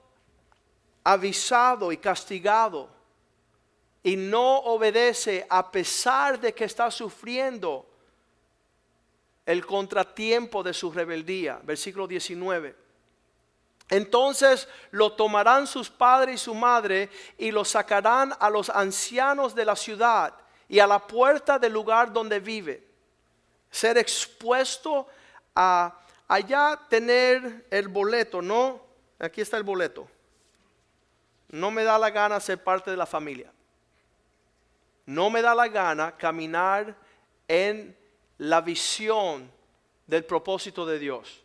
avisado 1.07 1.93
y 1.93 1.99
castigado 1.99 2.89
y 4.03 4.17
no 4.17 4.59
obedece 4.59 5.47
a 5.49 5.71
pesar 5.71 6.41
de 6.41 6.53
que 6.53 6.65
está 6.65 6.91
sufriendo 6.91 7.89
el 9.45 9.65
contratiempo 9.65 10.65
de 10.65 10.75
su 10.75 10.91
rebeldía. 10.91 11.61
Versículo 11.63 12.09
19. 12.09 12.75
Entonces 13.89 14.67
lo 14.91 15.13
tomarán 15.13 15.69
sus 15.69 15.89
padres 15.89 16.35
y 16.35 16.45
su 16.45 16.57
madre 16.57 17.09
y 17.39 17.53
lo 17.53 17.65
sacarán 17.65 18.33
a 18.41 18.51
los 18.51 18.69
ancianos 18.69 19.55
de 19.55 19.65
la 19.65 19.77
ciudad 19.77 20.35
y 20.69 20.81
a 20.81 20.89
la 20.89 21.07
puerta 21.07 21.57
del 21.61 21.73
lugar 21.73 22.13
donde 22.13 22.41
vive. 22.41 22.85
Ser 23.71 23.97
expuesto 23.97 25.07
a 25.55 26.01
allá 26.27 26.81
tener 26.89 27.65
el 27.71 27.87
boleto, 27.87 28.43
¿no? 28.43 28.81
Aquí 29.21 29.41
está 29.41 29.57
el 29.57 29.63
boleto. 29.63 30.09
No 31.49 31.71
me 31.71 31.85
da 31.85 31.99
la 31.99 32.11
gana 32.11 32.41
ser 32.41 32.63
parte 32.63 32.91
de 32.91 32.97
la 32.97 33.07
familia. 33.07 33.53
No 35.07 35.31
me 35.31 35.41
da 35.41 35.55
la 35.55 35.69
gana 35.69 36.17
caminar 36.17 36.97
en 37.47 37.97
la 38.39 38.61
visión 38.61 39.51
del 40.07 40.25
propósito 40.25 40.85
de 40.85 40.99
Dios. 40.99 41.43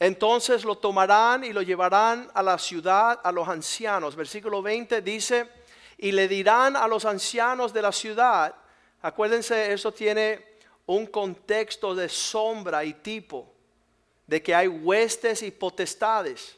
Entonces 0.00 0.64
lo 0.64 0.78
tomarán 0.78 1.42
y 1.42 1.52
lo 1.52 1.62
llevarán 1.62 2.30
a 2.32 2.42
la 2.42 2.56
ciudad, 2.56 3.20
a 3.22 3.32
los 3.32 3.48
ancianos. 3.48 4.14
Versículo 4.14 4.62
20 4.62 5.02
dice, 5.02 5.50
y 5.96 6.12
le 6.12 6.28
dirán 6.28 6.76
a 6.76 6.86
los 6.86 7.04
ancianos 7.04 7.72
de 7.72 7.82
la 7.82 7.90
ciudad, 7.90 8.54
acuérdense, 9.02 9.72
eso 9.72 9.92
tiene 9.92 10.46
un 10.86 11.06
contexto 11.06 11.96
de 11.96 12.08
sombra 12.08 12.84
y 12.84 12.94
tipo, 12.94 13.52
de 14.28 14.40
que 14.40 14.54
hay 14.54 14.68
huestes 14.68 15.42
y 15.42 15.50
potestades 15.50 16.57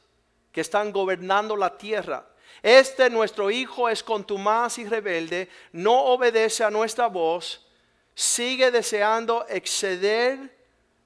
que 0.53 0.61
están 0.61 0.93
gobernando 0.93 1.57
la 1.57 1.77
tierra. 1.77 2.27
Este 2.63 3.09
nuestro 3.09 3.51
hijo 3.51 3.89
es 3.89 4.03
contumaz 4.03 4.79
y 4.79 4.87
rebelde, 4.87 5.49
no 5.73 5.99
obedece 6.07 6.63
a 6.63 6.71
nuestra 6.71 7.07
voz, 7.07 7.67
sigue 8.15 8.71
deseando 8.71 9.47
exceder 9.49 10.59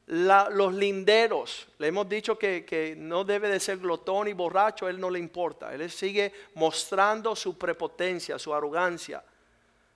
los 0.06 0.74
linderos. 0.74 1.68
Le 1.78 1.88
hemos 1.88 2.08
dicho 2.08 2.36
que, 2.38 2.64
que, 2.64 2.94
no 2.96 3.24
debe 3.24 3.48
de 3.48 3.60
ser 3.60 3.78
glotón 3.78 4.28
y 4.28 4.32
borracho, 4.32 4.88
él 4.88 5.00
no 5.00 5.10
le 5.10 5.18
importa. 5.18 5.72
Él 5.72 5.90
sigue 5.90 6.32
mostrando 6.54 7.34
su 7.36 7.56
prepotencia, 7.56 8.38
su 8.38 8.52
arrogancia. 8.52 9.24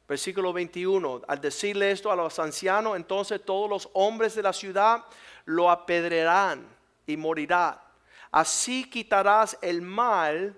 Versículo 0.08 0.54
21, 0.54 1.22
al 1.28 1.40
decirle 1.40 1.90
esto 1.90 2.10
a 2.10 2.16
los 2.16 2.38
ancianos, 2.38 2.96
entonces 2.96 3.44
todos 3.44 3.68
los 3.68 3.90
hombres 3.92 4.34
de 4.34 4.42
la 4.42 4.54
ciudad 4.54 5.04
lo 5.44 5.70
apedrearán 5.70 6.66
y 7.06 7.16
morirá. 7.18 7.87
Así 8.30 8.88
quitarás 8.88 9.58
el 9.62 9.82
mal 9.82 10.56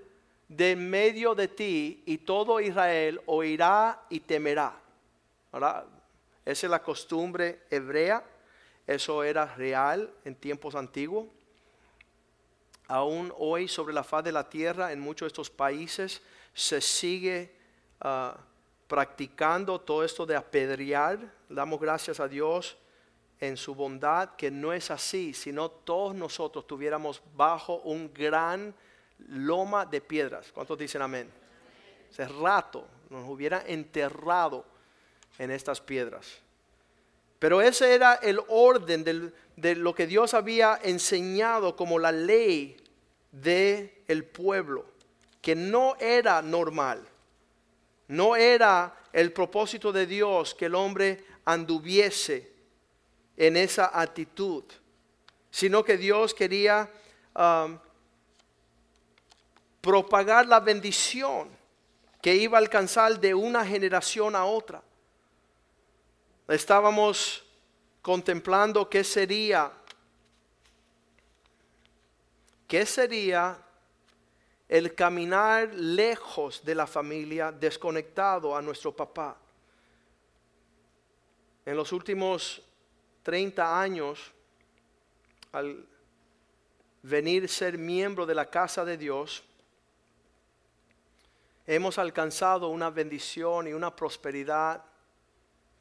de 0.48 0.74
medio 0.76 1.34
de 1.34 1.48
ti 1.48 2.02
y 2.06 2.18
todo 2.18 2.60
Israel 2.60 3.20
oirá 3.26 4.02
y 4.08 4.20
temerá. 4.20 4.74
Esa 6.44 6.66
es 6.66 6.70
la 6.70 6.82
costumbre 6.82 7.60
hebrea 7.70 8.24
eso 8.90 9.22
era 9.22 9.46
real 9.46 10.12
en 10.24 10.34
tiempos 10.34 10.74
antiguos. 10.74 11.28
Aún 12.88 13.32
hoy 13.38 13.68
sobre 13.68 13.94
la 13.94 14.02
faz 14.02 14.24
de 14.24 14.32
la 14.32 14.50
tierra 14.50 14.90
en 14.90 14.98
muchos 14.98 15.26
de 15.26 15.28
estos 15.28 15.48
países 15.48 16.20
se 16.54 16.80
sigue 16.80 17.54
ah, 18.00 18.36
practicando 18.88 19.80
todo 19.80 20.02
esto 20.02 20.26
de 20.26 20.34
apedrear. 20.34 21.20
Damos 21.48 21.80
gracias 21.80 22.18
a 22.18 22.26
Dios 22.26 22.76
en 23.40 23.56
su 23.56 23.75
bondad 23.75 24.37
que 24.37 24.50
no 24.50 24.73
es 24.73 24.90
así, 24.90 25.32
sino 25.32 25.70
todos 25.70 26.14
nosotros 26.14 26.66
tuviéramos 26.66 27.23
bajo 27.35 27.76
un 27.80 28.12
gran 28.12 28.75
loma 29.28 29.87
de 29.87 30.00
piedras. 30.00 30.52
¿Cuántos 30.52 30.78
dicen 30.78 31.02
amén? 31.02 31.30
Hace 32.11 32.28
rato 32.28 32.87
nos 33.09 33.28
hubiera 33.28 33.62
enterrado 33.66 34.64
en 35.38 35.50
estas 35.50 35.80
piedras. 35.80 36.38
Pero 37.38 37.62
ese 37.62 37.94
era 37.94 38.14
el 38.16 38.38
orden 38.49 39.32
de 39.56 39.75
lo 39.76 39.94
que 39.94 40.06
Dios 40.06 40.35
había 40.35 40.78
enseñado 40.82 41.75
como 41.75 41.99
la 41.99 42.12
ley 42.12 42.76
del 43.32 43.90
el 44.06 44.25
pueblo, 44.25 44.84
que 45.41 45.54
no 45.54 45.97
era 45.99 46.43
normal, 46.43 47.06
no 48.08 48.36
era 48.36 48.95
el 49.12 49.32
propósito 49.32 49.93
de 49.93 50.06
Dios 50.06 50.54
que 50.54 50.67
el 50.67 50.75
hombre 50.75 51.25
anduviese 51.45 52.50
en 53.36 53.56
esa 53.56 53.90
actitud, 53.99 54.64
sino 55.50 55.84
que 55.84 55.97
Dios 55.97 56.34
quería 56.34 56.90
um, 57.34 57.78
propagar 59.80 60.47
la 60.47 60.60
bendición 60.60 61.49
que 62.21 62.34
iba 62.34 62.58
a 62.58 62.60
alcanzar 62.60 63.19
de 63.19 63.34
una 63.34 63.64
generación 63.64 64.36
a 64.36 64.45
otra 64.45 64.82
estábamos 66.54 67.45
contemplando 68.02 68.88
qué 68.88 69.04
sería, 69.04 69.73
qué 72.66 72.84
sería 72.86 73.58
el 74.69 74.95
caminar 74.95 75.73
lejos 75.75 76.64
de 76.64 76.75
la 76.75 76.86
familia, 76.86 77.52
desconectado 77.52 78.56
a 78.56 78.62
nuestro 78.62 78.95
papá. 78.95 79.36
En 81.66 81.76
los 81.76 81.93
últimos 81.93 82.62
30 83.23 83.80
años, 83.80 84.33
al 85.52 85.87
venir 87.02 87.49
ser 87.49 87.78
miembro 87.78 88.26
de 88.26 88.35
la 88.35 88.47
casa 88.47 88.85
de 88.85 88.97
Dios, 88.97 89.43
hemos 91.67 91.99
alcanzado 91.99 92.69
una 92.69 92.91
bendición 92.91 93.69
y 93.69 93.73
una 93.73 93.95
prosperidad 93.95 94.85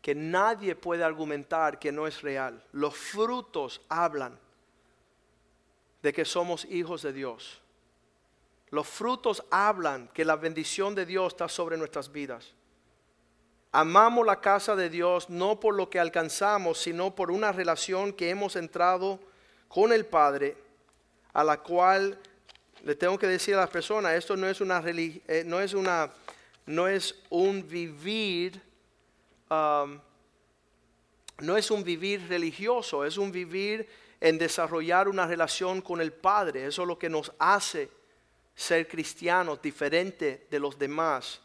que 0.01 0.15
nadie 0.15 0.75
puede 0.75 1.03
argumentar 1.03 1.79
que 1.79 1.91
no 1.91 2.07
es 2.07 2.21
real. 2.21 2.63
Los 2.71 2.95
frutos 2.95 3.81
hablan 3.89 4.39
de 6.01 6.13
que 6.13 6.25
somos 6.25 6.65
hijos 6.65 7.01
de 7.01 7.13
Dios. 7.13 7.61
Los 8.69 8.87
frutos 8.87 9.43
hablan 9.49 10.07
que 10.09 10.23
la 10.23 10.35
bendición 10.35 10.95
de 10.95 11.05
Dios 11.05 11.33
está 11.33 11.49
sobre 11.49 11.77
nuestras 11.77 12.11
vidas. 12.11 12.53
Amamos 13.71 14.25
la 14.25 14.41
casa 14.41 14.75
de 14.75 14.89
Dios 14.89 15.29
no 15.29 15.59
por 15.59 15.75
lo 15.75 15.89
que 15.89 15.99
alcanzamos, 15.99 16.79
sino 16.79 17.15
por 17.15 17.31
una 17.31 17.51
relación 17.51 18.13
que 18.13 18.29
hemos 18.29 18.55
entrado 18.55 19.19
con 19.67 19.93
el 19.93 20.05
Padre, 20.05 20.57
a 21.33 21.43
la 21.43 21.57
cual 21.57 22.19
le 22.83 22.95
tengo 22.95 23.19
que 23.19 23.27
decir 23.27 23.55
a 23.55 23.59
las 23.59 23.69
personas, 23.69 24.13
esto 24.13 24.35
no 24.35 24.47
es 24.47 24.61
una 24.61 24.81
eh, 24.85 25.43
no 25.45 25.59
es 25.59 25.73
una 25.73 26.11
no 26.65 26.87
es 26.87 27.15
un 27.29 27.67
vivir 27.67 28.61
Um, 29.49 29.99
no 31.39 31.57
es 31.57 31.71
un 31.71 31.83
vivir 31.83 32.27
religioso, 32.27 33.03
es 33.03 33.17
un 33.17 33.31
vivir 33.31 33.87
en 34.19 34.37
desarrollar 34.37 35.07
una 35.07 35.25
relación 35.25 35.81
con 35.81 36.01
el 36.01 36.11
Padre. 36.11 36.65
Eso 36.65 36.83
es 36.83 36.87
lo 36.87 36.99
que 36.99 37.09
nos 37.09 37.31
hace 37.39 37.89
ser 38.53 38.87
cristianos 38.87 39.61
diferente 39.61 40.47
de 40.51 40.59
los 40.59 40.77
demás. 40.77 41.41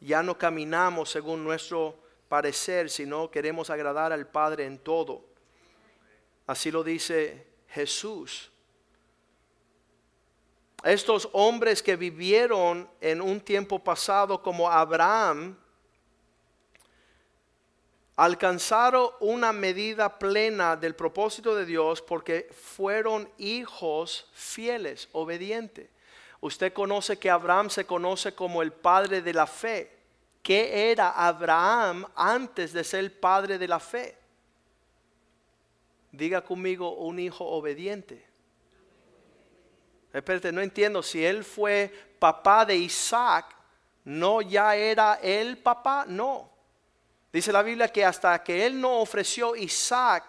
Ya 0.00 0.22
no 0.22 0.36
caminamos 0.36 1.10
según 1.10 1.42
nuestro 1.44 1.98
parecer, 2.28 2.90
sino 2.90 3.30
queremos 3.30 3.70
agradar 3.70 4.12
al 4.12 4.26
Padre 4.26 4.66
en 4.66 4.78
todo. 4.78 5.24
Así 6.46 6.70
lo 6.70 6.84
dice 6.84 7.46
Jesús. 7.68 8.50
Estos 10.84 11.28
hombres 11.32 11.82
que 11.82 11.96
vivieron 11.96 12.88
en 13.00 13.20
un 13.20 13.40
tiempo 13.40 13.82
pasado 13.82 14.42
como 14.42 14.70
Abraham, 14.70 15.56
alcanzaron 18.16 19.10
una 19.20 19.52
medida 19.52 20.18
plena 20.18 20.74
del 20.74 20.94
propósito 20.94 21.54
de 21.54 21.66
Dios 21.66 22.00
porque 22.00 22.48
fueron 22.52 23.30
hijos 23.36 24.28
fieles, 24.32 25.08
obedientes. 25.12 25.90
Usted 26.46 26.72
conoce 26.72 27.18
que 27.18 27.28
Abraham 27.28 27.68
se 27.70 27.84
conoce 27.84 28.32
como 28.32 28.62
el 28.62 28.72
padre 28.72 29.20
de 29.20 29.34
la 29.34 29.48
fe. 29.48 29.90
¿Qué 30.44 30.92
era 30.92 31.10
Abraham 31.10 32.06
antes 32.14 32.72
de 32.72 32.84
ser 32.84 33.00
el 33.00 33.10
padre 33.10 33.58
de 33.58 33.66
la 33.66 33.80
fe? 33.80 34.16
Diga 36.12 36.42
conmigo 36.42 36.92
un 36.98 37.18
hijo 37.18 37.44
obediente. 37.44 38.24
Espérate, 40.12 40.52
no 40.52 40.60
entiendo. 40.60 41.02
Si 41.02 41.24
él 41.24 41.42
fue 41.42 41.92
papá 42.20 42.64
de 42.64 42.76
Isaac, 42.76 43.46
¿no 44.04 44.40
ya 44.40 44.76
era 44.76 45.18
él 45.20 45.58
papá? 45.58 46.04
No. 46.06 46.48
Dice 47.32 47.50
la 47.50 47.64
Biblia 47.64 47.88
que 47.88 48.04
hasta 48.04 48.40
que 48.44 48.64
él 48.64 48.80
no 48.80 49.00
ofreció 49.00 49.56
Isaac 49.56 50.22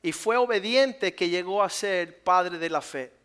y 0.00 0.12
fue 0.12 0.38
obediente 0.38 1.14
que 1.14 1.28
llegó 1.28 1.62
a 1.62 1.68
ser 1.68 2.24
padre 2.24 2.56
de 2.56 2.70
la 2.70 2.80
fe. 2.80 3.19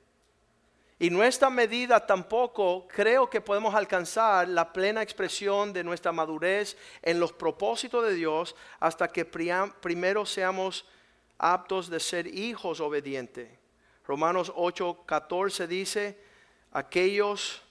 Y 1.05 1.11
nuestra 1.11 1.51
medida 1.51 2.03
tampoco 2.03 2.87
creo 2.87 3.29
que 3.29 3.39
podemos 3.39 3.75
alcanzar 3.75 4.47
la 4.47 4.73
plena 4.73 5.03
expresión 5.03 5.71
de 5.71 5.83
nuestra 5.83 6.11
madurez 6.11 6.75
en 7.03 7.19
los 7.19 7.31
propósitos 7.31 8.03
de 8.07 8.15
Dios 8.15 8.55
hasta 8.79 9.09
que 9.09 9.23
primero 9.23 10.25
seamos 10.25 10.83
aptos 11.37 11.91
de 11.91 11.99
ser 11.99 12.25
hijos 12.25 12.79
obedientes. 12.79 13.47
Romanos 14.07 14.51
8:14 14.55 15.67
dice, 15.67 16.17
aquellos 16.71 17.61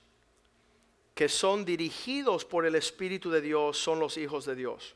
que 1.13 1.29
son 1.29 1.65
dirigidos 1.65 2.45
por 2.45 2.65
el 2.67 2.77
Espíritu 2.77 3.33
de 3.33 3.41
Dios 3.41 3.77
son 3.77 3.99
los 3.99 4.17
hijos 4.17 4.45
de 4.45 4.55
Dios. 4.55 4.95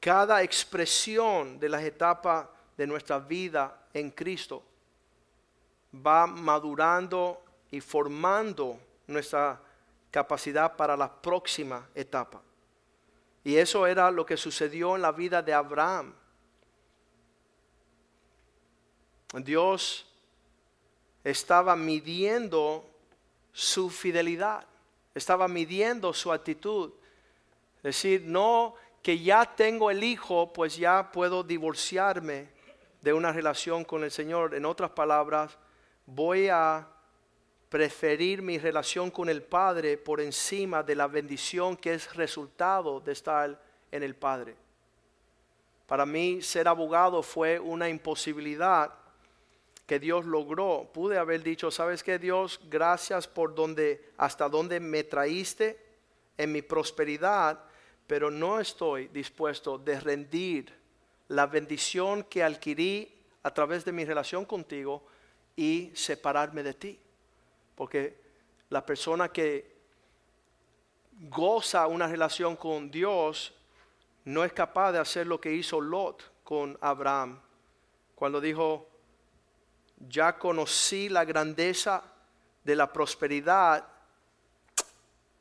cada 0.00 0.42
expresión 0.42 1.58
de 1.58 1.68
las 1.68 1.82
etapas 1.82 2.46
de 2.78 2.86
nuestra 2.86 3.18
vida 3.18 3.88
en 3.92 4.12
Cristo 4.12 4.62
va 5.94 6.26
madurando 6.26 7.42
y 7.70 7.80
formando 7.80 8.78
nuestra 9.08 9.60
capacidad 10.10 10.76
para 10.76 10.96
la 10.96 11.12
próxima 11.12 11.88
etapa. 11.94 12.40
Y 13.42 13.56
eso 13.56 13.86
era 13.86 14.10
lo 14.10 14.24
que 14.24 14.36
sucedió 14.36 14.94
en 14.94 15.02
la 15.02 15.10
vida 15.10 15.42
de 15.42 15.52
Abraham. 15.52 16.14
Dios 19.34 20.06
estaba 21.24 21.74
midiendo 21.74 22.88
su 23.52 23.90
fidelidad, 23.90 24.66
estaba 25.14 25.48
midiendo 25.48 26.14
su 26.14 26.32
actitud. 26.32 26.92
Es 27.78 27.82
decir, 27.82 28.22
no 28.24 28.74
que 29.02 29.18
ya 29.18 29.44
tengo 29.44 29.90
el 29.90 30.04
hijo, 30.04 30.52
pues 30.52 30.76
ya 30.76 31.10
puedo 31.10 31.42
divorciarme 31.42 32.57
de 33.00 33.12
una 33.12 33.32
relación 33.32 33.84
con 33.84 34.04
el 34.04 34.10
Señor. 34.10 34.54
En 34.54 34.64
otras 34.64 34.90
palabras, 34.90 35.56
voy 36.06 36.48
a 36.48 36.88
preferir 37.68 38.42
mi 38.42 38.58
relación 38.58 39.10
con 39.10 39.28
el 39.28 39.42
Padre 39.42 39.98
por 39.98 40.20
encima 40.20 40.82
de 40.82 40.94
la 40.94 41.06
bendición 41.06 41.76
que 41.76 41.94
es 41.94 42.14
resultado 42.14 43.00
de 43.00 43.12
estar 43.12 43.62
en 43.92 44.02
el 44.02 44.14
Padre. 44.14 44.56
Para 45.86 46.04
mí 46.04 46.42
ser 46.42 46.68
abogado 46.68 47.22
fue 47.22 47.58
una 47.58 47.88
imposibilidad 47.88 48.92
que 49.86 49.98
Dios 49.98 50.26
logró. 50.26 50.90
Pude 50.92 51.16
haber 51.16 51.42
dicho, 51.42 51.70
¿sabes 51.70 52.02
qué 52.02 52.18
Dios? 52.18 52.60
Gracias 52.68 53.26
por 53.26 53.54
donde 53.54 54.10
hasta 54.18 54.48
donde 54.48 54.80
me 54.80 55.04
traíste 55.04 55.78
en 56.36 56.52
mi 56.52 56.60
prosperidad, 56.60 57.58
pero 58.06 58.30
no 58.30 58.60
estoy 58.60 59.08
dispuesto 59.08 59.78
de 59.78 59.98
rendir 59.98 60.78
la 61.28 61.46
bendición 61.46 62.24
que 62.24 62.42
adquirí 62.42 63.14
a 63.42 63.52
través 63.52 63.84
de 63.84 63.92
mi 63.92 64.04
relación 64.04 64.44
contigo 64.44 65.06
y 65.56 65.90
separarme 65.94 66.62
de 66.62 66.74
ti. 66.74 67.00
Porque 67.74 68.20
la 68.70 68.84
persona 68.84 69.28
que 69.28 69.76
goza 71.20 71.86
una 71.86 72.06
relación 72.06 72.56
con 72.56 72.90
Dios 72.90 73.54
no 74.24 74.44
es 74.44 74.52
capaz 74.52 74.92
de 74.92 74.98
hacer 74.98 75.26
lo 75.26 75.40
que 75.40 75.52
hizo 75.52 75.80
Lot 75.80 76.44
con 76.44 76.76
Abraham. 76.80 77.40
Cuando 78.14 78.40
dijo, 78.40 78.88
ya 80.08 80.38
conocí 80.38 81.08
la 81.08 81.24
grandeza 81.24 82.02
de 82.64 82.76
la 82.76 82.92
prosperidad, 82.92 83.86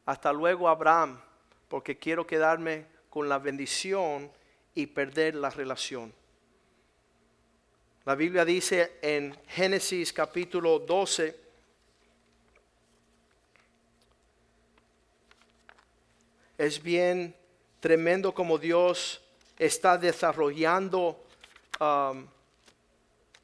hasta 0.06 0.32
luego 0.32 0.70
Abraham, 0.70 1.20
porque 1.68 1.98
quiero 1.98 2.26
quedarme 2.26 2.86
con 3.10 3.28
la 3.28 3.40
bendición 3.40 4.32
y 4.78 4.86
perder 4.86 5.34
la 5.34 5.50
relación. 5.50 6.14
La 8.06 8.14
Biblia 8.14 8.46
dice 8.46 9.00
en 9.02 9.36
Génesis 9.48 10.14
capítulo 10.14 10.78
12, 10.78 11.36
es 16.60 16.84
bien 16.84 17.36
tremendo 17.80 18.36
como 18.36 18.60
Dios 18.60 19.20
está 19.58 19.98
desarrollando 19.98 21.26
um, 21.80 22.28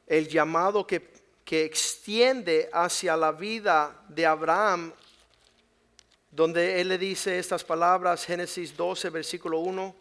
el 0.06 0.28
llamado 0.28 0.86
que, 0.86 1.14
que 1.44 1.66
extiende 1.66 2.70
hacia 2.72 3.18
la 3.18 3.32
vida 3.32 4.06
de 4.08 4.28
Abraham, 4.28 4.94
donde 6.30 6.80
Él 6.80 6.90
le 6.90 7.00
dice 7.00 7.40
estas 7.40 7.64
palabras, 7.64 8.24
Génesis 8.24 8.78
12, 8.78 9.10
versículo 9.10 9.62
1, 9.62 9.96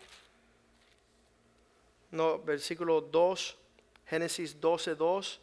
no, 2.13 2.39
versículo 2.39 3.01
2, 3.01 3.57
Génesis 4.07 4.61
12, 4.61 4.95
2, 4.95 5.41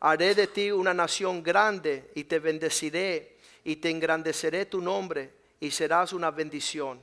haré 0.00 0.34
de 0.34 0.46
ti 0.46 0.70
una 0.70 0.92
nación 0.92 1.42
grande 1.42 2.10
y 2.14 2.24
te 2.24 2.38
bendeciré 2.38 3.38
y 3.64 3.76
te 3.76 3.90
engrandeceré 3.90 4.66
tu 4.66 4.80
nombre 4.80 5.32
y 5.60 5.70
serás 5.70 6.12
una 6.12 6.30
bendición. 6.30 7.00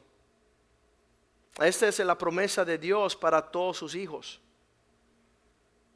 Esta 1.59 1.87
es 1.87 1.99
la 1.99 2.17
promesa 2.17 2.63
de 2.65 2.77
Dios 2.77 3.15
para 3.15 3.41
todos 3.41 3.77
sus 3.77 3.95
hijos. 3.95 4.39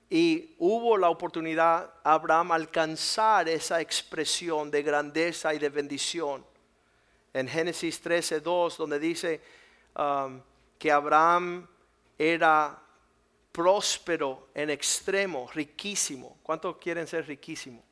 Y 0.09 0.55
hubo 0.57 0.97
la 0.97 1.09
oportunidad 1.09 1.93
Abraham 2.03 2.51
alcanzar 2.51 3.47
esa 3.47 3.79
expresión 3.79 4.71
de 4.71 4.83
grandeza 4.83 5.53
y 5.53 5.59
de 5.59 5.69
bendición. 5.69 6.45
En 7.33 7.47
Génesis 7.47 8.01
13, 8.01 8.41
2, 8.41 8.77
donde 8.77 8.99
dice 8.99 9.41
um, 9.95 10.41
que 10.77 10.91
Abraham 10.91 11.67
era 12.17 12.81
próspero 13.51 14.49
en 14.53 14.69
extremo, 14.69 15.49
riquísimo. 15.53 16.37
¿Cuántos 16.43 16.77
quieren 16.77 17.07
ser 17.07 17.27
riquísimos? 17.27 17.83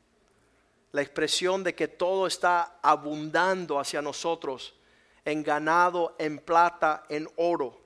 la 0.92 1.02
expresión 1.02 1.64
de 1.64 1.76
que 1.76 1.88
todo 1.88 2.26
está 2.28 2.80
abundando 2.82 3.80
hacia 3.80 4.02
nosotros 4.02 4.76
en 5.24 5.44
ganado, 5.44 6.16
en 6.18 6.40
plata, 6.40 7.04
en 7.10 7.30
oro. 7.36 7.80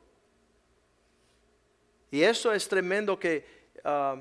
Y 2.12 2.24
eso 2.24 2.54
es 2.54 2.68
tremendo 2.68 3.20
que 3.20 3.74
ah, 3.84 4.18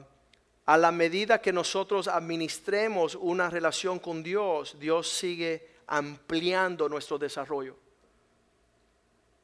a 0.65 0.79
la 0.79 0.91
medida 0.91 1.41
que 1.41 1.53
nosotros 1.53 2.09
administremos 2.09 3.15
una 3.15 3.51
relación 3.51 3.99
con 3.99 4.23
Dios, 4.23 4.77
Dios 4.79 5.09
sigue 5.09 5.69
ampliando 5.87 6.89
nuestro 6.89 7.19
desarrollo. 7.19 7.77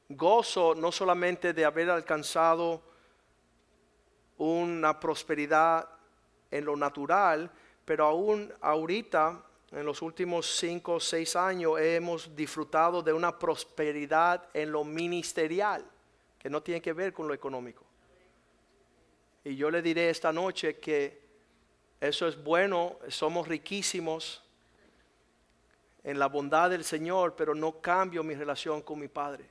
Gozo 0.09 0.75
no 0.75 0.91
solamente 0.91 1.53
de 1.53 1.65
haber 1.65 1.91
alcanzado 1.91 2.83
una 4.39 4.99
prosperidad 4.99 5.89
en 6.51 6.65
lo 6.65 6.77
natural, 6.77 7.51
pero 7.85 8.07
aún 8.07 8.53
ahorita, 8.61 9.43
en 9.73 9.85
los 9.85 10.01
últimos 10.03 10.47
cinco 10.57 10.95
o 10.95 11.01
seis 11.01 11.37
años, 11.37 11.79
hemos 11.79 12.35
disfrutado 12.35 13.03
de 13.03 13.13
una 13.13 13.39
prosperidad 13.39 14.49
en 14.55 14.73
lo 14.73 14.85
ministerial, 14.85 15.85
que 16.39 16.49
no 16.49 16.63
tiene 16.63 16.81
que 16.81 16.93
ver 16.93 17.13
con 17.13 17.29
lo 17.29 17.35
económico. 17.35 17.85
Y 19.45 19.57
yo 19.57 19.71
le 19.71 19.83
diré 19.83 20.11
esta 20.11 20.33
noche 20.33 20.79
que 20.79 21.21
eso 22.01 22.29
es 22.29 22.43
bueno, 22.43 22.97
somos 23.09 23.49
riquísimos 23.49 24.43
en 26.05 26.19
la 26.19 26.27
bondad 26.27 26.71
del 26.71 26.85
Señor, 26.85 27.35
pero 27.35 27.55
no 27.55 27.81
cambio 27.81 28.23
mi 28.23 28.35
relación 28.35 28.83
con 28.83 28.99
mi 29.01 29.09
Padre. 29.09 29.47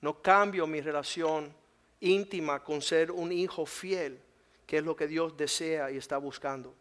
No 0.00 0.20
cambio 0.20 0.66
mi 0.66 0.80
relación 0.80 1.54
íntima 2.00 2.62
con 2.62 2.82
ser 2.82 3.10
un 3.10 3.32
hijo 3.32 3.66
fiel 3.66 4.20
que 4.66 4.78
es 4.78 4.84
lo 4.84 4.94
que 4.94 5.08
Dios 5.08 5.36
desea 5.36 5.90
y 5.90 5.96
está 5.96 6.16
buscando. 6.16 6.72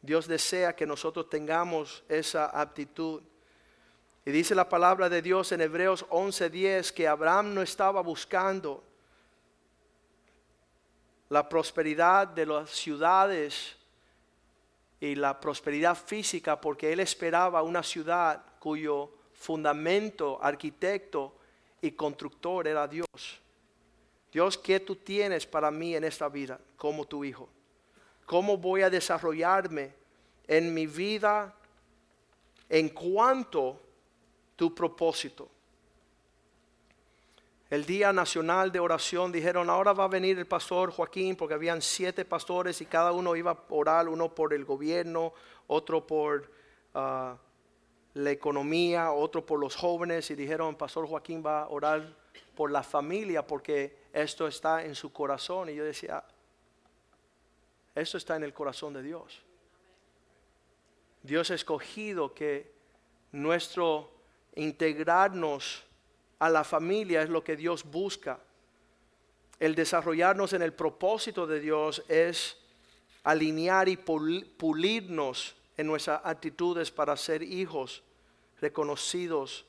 Dios 0.00 0.26
desea 0.26 0.74
que 0.74 0.86
nosotros 0.86 1.28
tengamos 1.28 2.02
esa 2.08 2.46
aptitud. 2.46 3.22
Y 4.24 4.30
dice 4.30 4.54
la 4.54 4.66
palabra 4.66 5.10
de 5.10 5.20
Dios 5.20 5.52
en 5.52 5.60
Hebreos 5.60 6.06
11:10 6.08 6.92
que 6.92 7.06
Abraham 7.06 7.52
no 7.52 7.60
estaba 7.60 8.00
buscando 8.00 8.82
la 11.28 11.48
prosperidad 11.48 12.28
de 12.28 12.46
las 12.46 12.70
ciudades 12.70 13.76
y 15.00 15.14
la 15.16 15.38
prosperidad 15.38 15.96
física 15.96 16.58
porque 16.58 16.92
él 16.92 17.00
esperaba 17.00 17.62
una 17.62 17.82
ciudad 17.82 18.42
cuyo 18.58 19.10
fundamento, 19.34 20.38
arquitecto 20.42 21.36
y 21.82 21.90
constructor 21.92 22.66
era 22.66 22.88
Dios. 22.88 23.06
Dios, 24.32 24.58
¿qué 24.58 24.80
tú 24.80 24.96
tienes 24.96 25.46
para 25.46 25.70
mí 25.70 25.94
en 25.94 26.04
esta 26.04 26.28
vida 26.28 26.60
como 26.76 27.06
tu 27.06 27.24
hijo? 27.24 27.48
¿Cómo 28.26 28.58
voy 28.58 28.82
a 28.82 28.90
desarrollarme 28.90 29.94
en 30.46 30.72
mi 30.74 30.86
vida 30.86 31.54
en 32.68 32.90
cuanto 32.90 33.80
tu 34.54 34.74
propósito? 34.74 35.48
El 37.70 37.84
Día 37.84 38.14
Nacional 38.14 38.72
de 38.72 38.80
Oración 38.80 39.30
dijeron, 39.30 39.68
ahora 39.68 39.92
va 39.92 40.04
a 40.04 40.08
venir 40.08 40.38
el 40.38 40.46
pastor 40.46 40.90
Joaquín, 40.90 41.36
porque 41.36 41.52
habían 41.52 41.82
siete 41.82 42.24
pastores 42.24 42.80
y 42.80 42.86
cada 42.86 43.12
uno 43.12 43.36
iba 43.36 43.50
a 43.50 43.58
orar, 43.68 44.08
uno 44.08 44.34
por 44.34 44.54
el 44.54 44.64
gobierno, 44.64 45.34
otro 45.66 46.06
por 46.06 46.50
ah, 46.94 47.36
la 48.14 48.30
economía, 48.30 49.12
otro 49.12 49.44
por 49.44 49.60
los 49.60 49.76
jóvenes, 49.76 50.30
y 50.30 50.34
dijeron, 50.34 50.76
pastor 50.76 51.06
Joaquín 51.06 51.42
va 51.44 51.64
a 51.64 51.68
orar 51.68 52.16
por 52.58 52.72
la 52.72 52.82
familia, 52.82 53.46
porque 53.46 53.96
esto 54.12 54.48
está 54.48 54.84
en 54.84 54.96
su 54.96 55.12
corazón. 55.12 55.68
Y 55.68 55.76
yo 55.76 55.84
decía, 55.84 56.24
esto 57.94 58.18
está 58.18 58.34
en 58.34 58.42
el 58.42 58.52
corazón 58.52 58.94
de 58.94 59.00
Dios. 59.00 59.44
Dios 61.22 61.52
ha 61.52 61.54
escogido 61.54 62.34
que 62.34 62.72
nuestro 63.30 64.10
integrarnos 64.56 65.84
a 66.40 66.50
la 66.50 66.64
familia 66.64 67.22
es 67.22 67.28
lo 67.28 67.44
que 67.44 67.54
Dios 67.54 67.84
busca. 67.84 68.40
El 69.60 69.76
desarrollarnos 69.76 70.52
en 70.52 70.62
el 70.62 70.72
propósito 70.72 71.46
de 71.46 71.60
Dios 71.60 72.02
es 72.08 72.56
alinear 73.22 73.88
y 73.88 73.96
pulirnos 73.96 75.54
en 75.76 75.86
nuestras 75.86 76.22
actitudes 76.24 76.90
para 76.90 77.16
ser 77.16 77.44
hijos 77.44 78.02
reconocidos 78.60 79.64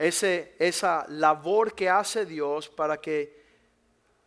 ese, 0.00 0.54
esa 0.58 1.04
labor 1.10 1.74
que 1.74 1.90
hace 1.90 2.24
Dios 2.24 2.70
para 2.70 2.98
que 2.98 3.38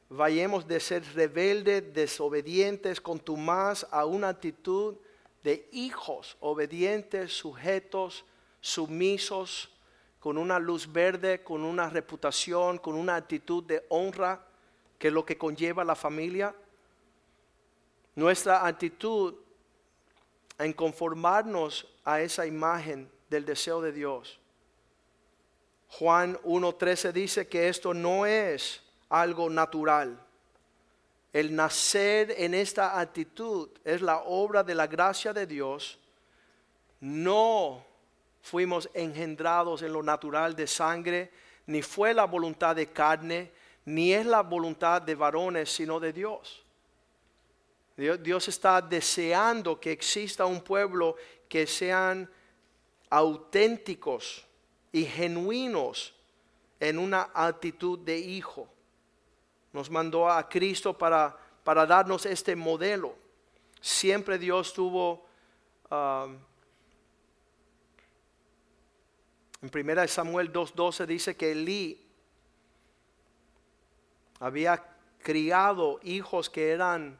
vayamos 0.07 0.67
de 0.67 0.79
ser 0.79 1.03
rebeldes, 1.15 1.91
desobedientes, 1.91 3.01
contumaz 3.01 3.83
a 3.89 4.05
una 4.05 4.29
actitud 4.29 4.97
de 5.41 5.67
hijos 5.71 6.37
obedientes, 6.41 7.33
sujetos, 7.35 8.23
sumisos, 8.61 9.71
con 10.19 10.37
una 10.37 10.59
luz 10.59 10.93
verde, 10.93 11.43
con 11.43 11.63
una 11.63 11.89
reputación, 11.89 12.77
con 12.77 12.93
una 12.93 13.15
actitud 13.15 13.63
de 13.63 13.83
honra, 13.89 14.45
que 14.99 15.07
es 15.07 15.13
lo 15.13 15.25
que 15.25 15.39
conlleva 15.39 15.83
la 15.83 15.95
familia. 15.95 16.55
Nuestra 18.13 18.67
actitud 18.67 19.33
en 20.59 20.71
conformarnos 20.71 21.87
a 22.05 22.21
esa 22.21 22.45
imagen 22.45 23.09
del 23.27 23.43
deseo 23.43 23.81
de 23.81 23.91
Dios. 23.91 24.39
Juan 25.99 26.39
1.13 26.39 27.11
dice 27.11 27.47
que 27.47 27.69
esto 27.69 27.93
no 27.93 28.25
es 28.25 28.81
algo 29.09 29.47
natural. 29.47 30.19
El 31.31 31.55
nacer 31.55 32.33
en 32.35 32.55
esta 32.55 32.99
actitud 32.99 33.69
es 33.83 34.01
la 34.01 34.19
obra 34.19 34.63
de 34.63 34.73
la 34.73 34.87
gracia 34.87 35.33
de 35.33 35.45
Dios. 35.45 35.99
No 36.99 37.85
fuimos 38.41 38.89
engendrados 38.95 39.83
en 39.83 39.93
lo 39.93 40.01
natural 40.01 40.55
de 40.55 40.65
sangre, 40.65 41.31
ni 41.67 41.83
fue 41.83 42.11
la 42.15 42.25
voluntad 42.25 42.75
de 42.75 42.87
carne, 42.87 43.51
ni 43.85 44.13
es 44.13 44.25
la 44.25 44.41
voluntad 44.41 44.99
de 44.99 45.13
varones, 45.13 45.71
sino 45.71 45.99
de 45.99 46.11
Dios. 46.11 46.63
Dios 47.95 48.47
está 48.47 48.81
deseando 48.81 49.79
que 49.79 49.91
exista 49.91 50.47
un 50.47 50.61
pueblo 50.61 51.17
que 51.47 51.67
sean 51.67 52.27
auténticos 53.11 54.47
y 54.93 55.05
genuinos 55.05 56.13
en 56.79 56.99
una 56.99 57.31
actitud 57.33 57.99
de 57.99 58.17
hijo. 58.19 58.69
Nos 59.73 59.89
mandó 59.89 60.29
a 60.29 60.47
Cristo 60.47 60.95
para, 60.95 61.35
para 61.63 61.85
darnos 61.85 62.25
este 62.25 62.55
modelo. 62.55 63.15
Siempre 63.81 64.37
Dios 64.37 64.71
tuvo... 64.71 65.25
Um, 65.89 66.37
en 69.63 69.89
1 69.89 70.07
Samuel 70.07 70.53
2.12 70.53 71.05
dice 71.05 71.35
que 71.35 71.53
Elí 71.53 72.05
había 74.39 74.83
criado 75.23 75.99
hijos 76.03 76.49
que 76.49 76.69
eran 76.71 77.17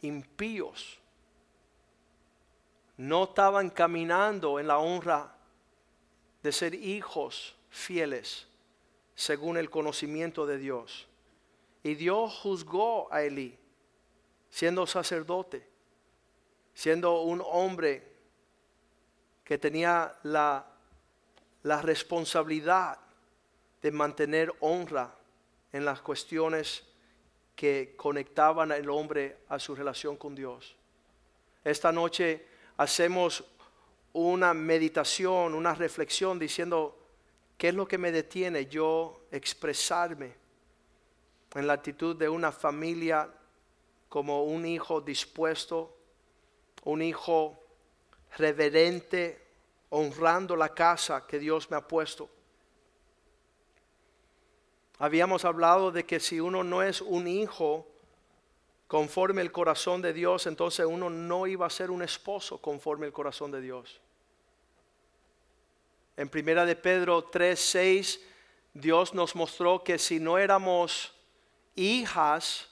impíos. 0.00 0.98
No 2.96 3.24
estaban 3.24 3.70
caminando 3.70 4.58
en 4.58 4.66
la 4.66 4.78
honra 4.78 5.36
de 6.42 6.52
ser 6.52 6.74
hijos 6.74 7.54
fieles 7.70 8.46
según 9.14 9.56
el 9.56 9.70
conocimiento 9.70 10.46
de 10.46 10.58
Dios. 10.58 11.06
Y 11.82 11.94
Dios 11.94 12.38
juzgó 12.42 13.12
a 13.12 13.22
Elí, 13.22 13.58
siendo 14.50 14.86
sacerdote, 14.86 15.66
siendo 16.74 17.22
un 17.22 17.42
hombre 17.44 18.10
que 19.44 19.58
tenía 19.58 20.14
la 20.22 20.72
la 21.62 21.80
responsabilidad 21.80 22.98
de 23.80 23.90
mantener 23.90 24.52
honra 24.60 25.14
en 25.72 25.84
las 25.84 26.00
cuestiones 26.00 26.84
que 27.54 27.94
conectaban 27.96 28.72
al 28.72 28.88
hombre 28.90 29.38
a 29.48 29.58
su 29.58 29.74
relación 29.74 30.16
con 30.16 30.34
Dios. 30.34 30.74
Esta 31.64 31.92
noche 31.92 32.46
hacemos 32.76 33.44
una 34.12 34.54
meditación, 34.54 35.54
una 35.54 35.74
reflexión 35.74 36.38
diciendo, 36.38 36.98
¿qué 37.56 37.68
es 37.68 37.74
lo 37.74 37.86
que 37.86 37.98
me 37.98 38.12
detiene 38.12 38.66
yo 38.66 39.22
expresarme 39.30 40.34
en 41.54 41.66
la 41.66 41.74
actitud 41.74 42.16
de 42.16 42.28
una 42.28 42.52
familia 42.52 43.28
como 44.12 44.44
un 44.44 44.66
hijo 44.66 45.00
dispuesto, 45.00 45.96
un 46.84 47.00
hijo 47.00 47.58
reverente 48.36 49.42
honrando 49.88 50.54
la 50.54 50.74
casa 50.74 51.26
que 51.26 51.38
Dios 51.38 51.70
me 51.70 51.78
ha 51.78 51.88
puesto. 51.88 52.28
Habíamos 54.98 55.46
hablado 55.46 55.90
de 55.90 56.04
que 56.04 56.20
si 56.20 56.40
uno 56.40 56.62
no 56.62 56.82
es 56.82 57.00
un 57.00 57.26
hijo 57.26 57.86
conforme 58.86 59.40
el 59.40 59.50
corazón 59.50 60.02
de 60.02 60.12
Dios, 60.12 60.46
entonces 60.46 60.84
uno 60.84 61.08
no 61.08 61.46
iba 61.46 61.66
a 61.66 61.70
ser 61.70 61.90
un 61.90 62.02
esposo 62.02 62.58
conforme 62.58 63.06
el 63.06 63.12
corazón 63.14 63.50
de 63.50 63.62
Dios. 63.62 64.01
En 66.16 66.28
primera 66.28 66.64
de 66.66 66.76
Pedro 66.76 67.24
3, 67.24 67.58
6, 67.58 68.20
Dios 68.74 69.14
nos 69.14 69.34
mostró 69.34 69.82
que 69.82 69.98
si 69.98 70.20
no 70.20 70.38
éramos 70.38 71.14
hijas 71.74 72.68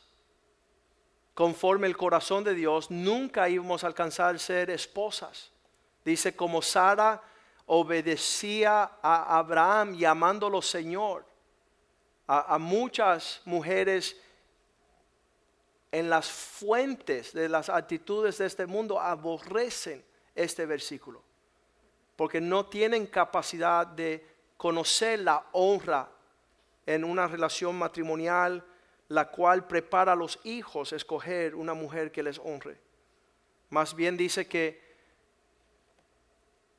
conforme 1.34 1.86
el 1.86 1.96
corazón 1.96 2.44
de 2.44 2.54
Dios, 2.54 2.90
nunca 2.90 3.48
íbamos 3.48 3.82
a 3.82 3.86
alcanzar 3.86 4.38
ser 4.38 4.68
esposas. 4.70 5.50
Dice, 6.04 6.36
como 6.36 6.60
Sara 6.60 7.22
obedecía 7.66 8.90
a 9.00 9.38
Abraham 9.38 9.96
llamándolo 9.96 10.60
Señor, 10.60 11.24
a, 12.26 12.58
muchas 12.58 13.40
mujeres 13.44 14.16
en 15.90 16.08
las 16.08 16.30
fuentes 16.30 17.32
de 17.32 17.48
las 17.48 17.68
actitudes 17.68 18.38
de 18.38 18.46
este 18.46 18.66
mundo 18.66 19.00
aborrecen 19.00 20.04
este 20.34 20.64
versículo, 20.64 21.22
porque 22.20 22.38
no 22.38 22.66
tienen 22.66 23.06
capacidad 23.06 23.86
de 23.86 24.22
conocer 24.58 25.20
la 25.20 25.46
honra 25.52 26.06
en 26.84 27.02
una 27.02 27.26
relación 27.26 27.78
matrimonial, 27.78 28.62
la 29.08 29.30
cual 29.30 29.66
prepara 29.66 30.12
a 30.12 30.16
los 30.16 30.38
hijos 30.44 30.92
a 30.92 30.96
escoger 30.96 31.54
una 31.54 31.72
mujer 31.72 32.12
que 32.12 32.22
les 32.22 32.38
honre. 32.38 32.78
Más 33.70 33.94
bien 33.94 34.18
dice 34.18 34.46
que 34.46 34.82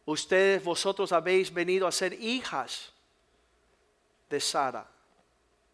Ustedes, 0.05 0.63
vosotros 0.63 1.11
habéis 1.11 1.51
venido 1.51 1.87
a 1.87 1.91
ser 1.91 2.13
hijas 2.13 2.93
de 4.29 4.39
Sara, 4.39 4.85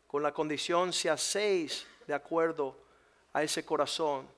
con 0.07 0.23
la 0.23 0.33
condición 0.33 0.93
si 0.93 1.09
hacéis 1.09 1.85
de 2.07 2.13
acuerdo 2.13 2.73
a 3.33 3.43
ese 3.43 3.65
corazón, 3.65 4.29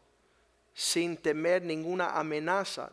sin 0.74 1.18
temer 1.18 1.62
ninguna 1.62 2.18
amenaza. 2.18 2.90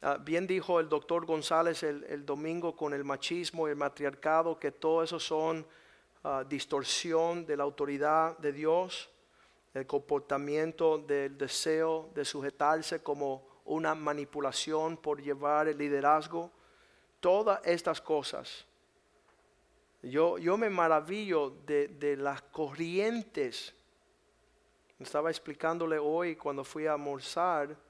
Ah, 0.00 0.16
bien 0.16 0.46
dijo 0.46 0.78
el 0.78 0.88
doctor 0.88 1.26
González 1.26 1.82
el, 1.82 2.24
domingo 2.24 2.76
con 2.76 2.94
el 2.94 3.02
machismo 3.02 3.66
y 3.66 3.72
el 3.72 3.76
matriarcado, 3.76 4.56
que 4.56 4.70
todo 4.70 5.02
eso 5.02 5.18
son 5.18 5.66
ah, 6.22 6.44
distorsión 6.48 7.44
de 7.44 7.56
la 7.56 7.64
autoridad 7.64 8.38
de 8.38 8.52
Dios, 8.52 9.10
el 9.74 9.86
comportamiento 9.88 10.98
del 10.98 11.36
deseo 11.36 12.10
de 12.14 12.24
sujetarse 12.24 13.02
como 13.02 13.44
una 13.64 13.96
manipulación 13.96 14.96
por 14.96 15.20
llevar 15.20 15.66
el 15.66 15.76
liderazgo, 15.76 16.52
todas 17.18 17.60
estas 17.64 18.00
cosas. 18.00 18.66
Yo, 20.00 20.38
yo 20.38 20.56
me 20.56 20.70
maravillo 20.70 21.50
de, 21.66 21.88
de 21.88 22.16
las 22.16 22.40
corrientes. 22.40 23.74
Estaba 25.00 25.28
explicándole 25.28 25.98
hoy 25.98 26.36
cuando 26.36 26.62
fui 26.62 26.86
a 26.86 26.92
almorzar 26.92 27.87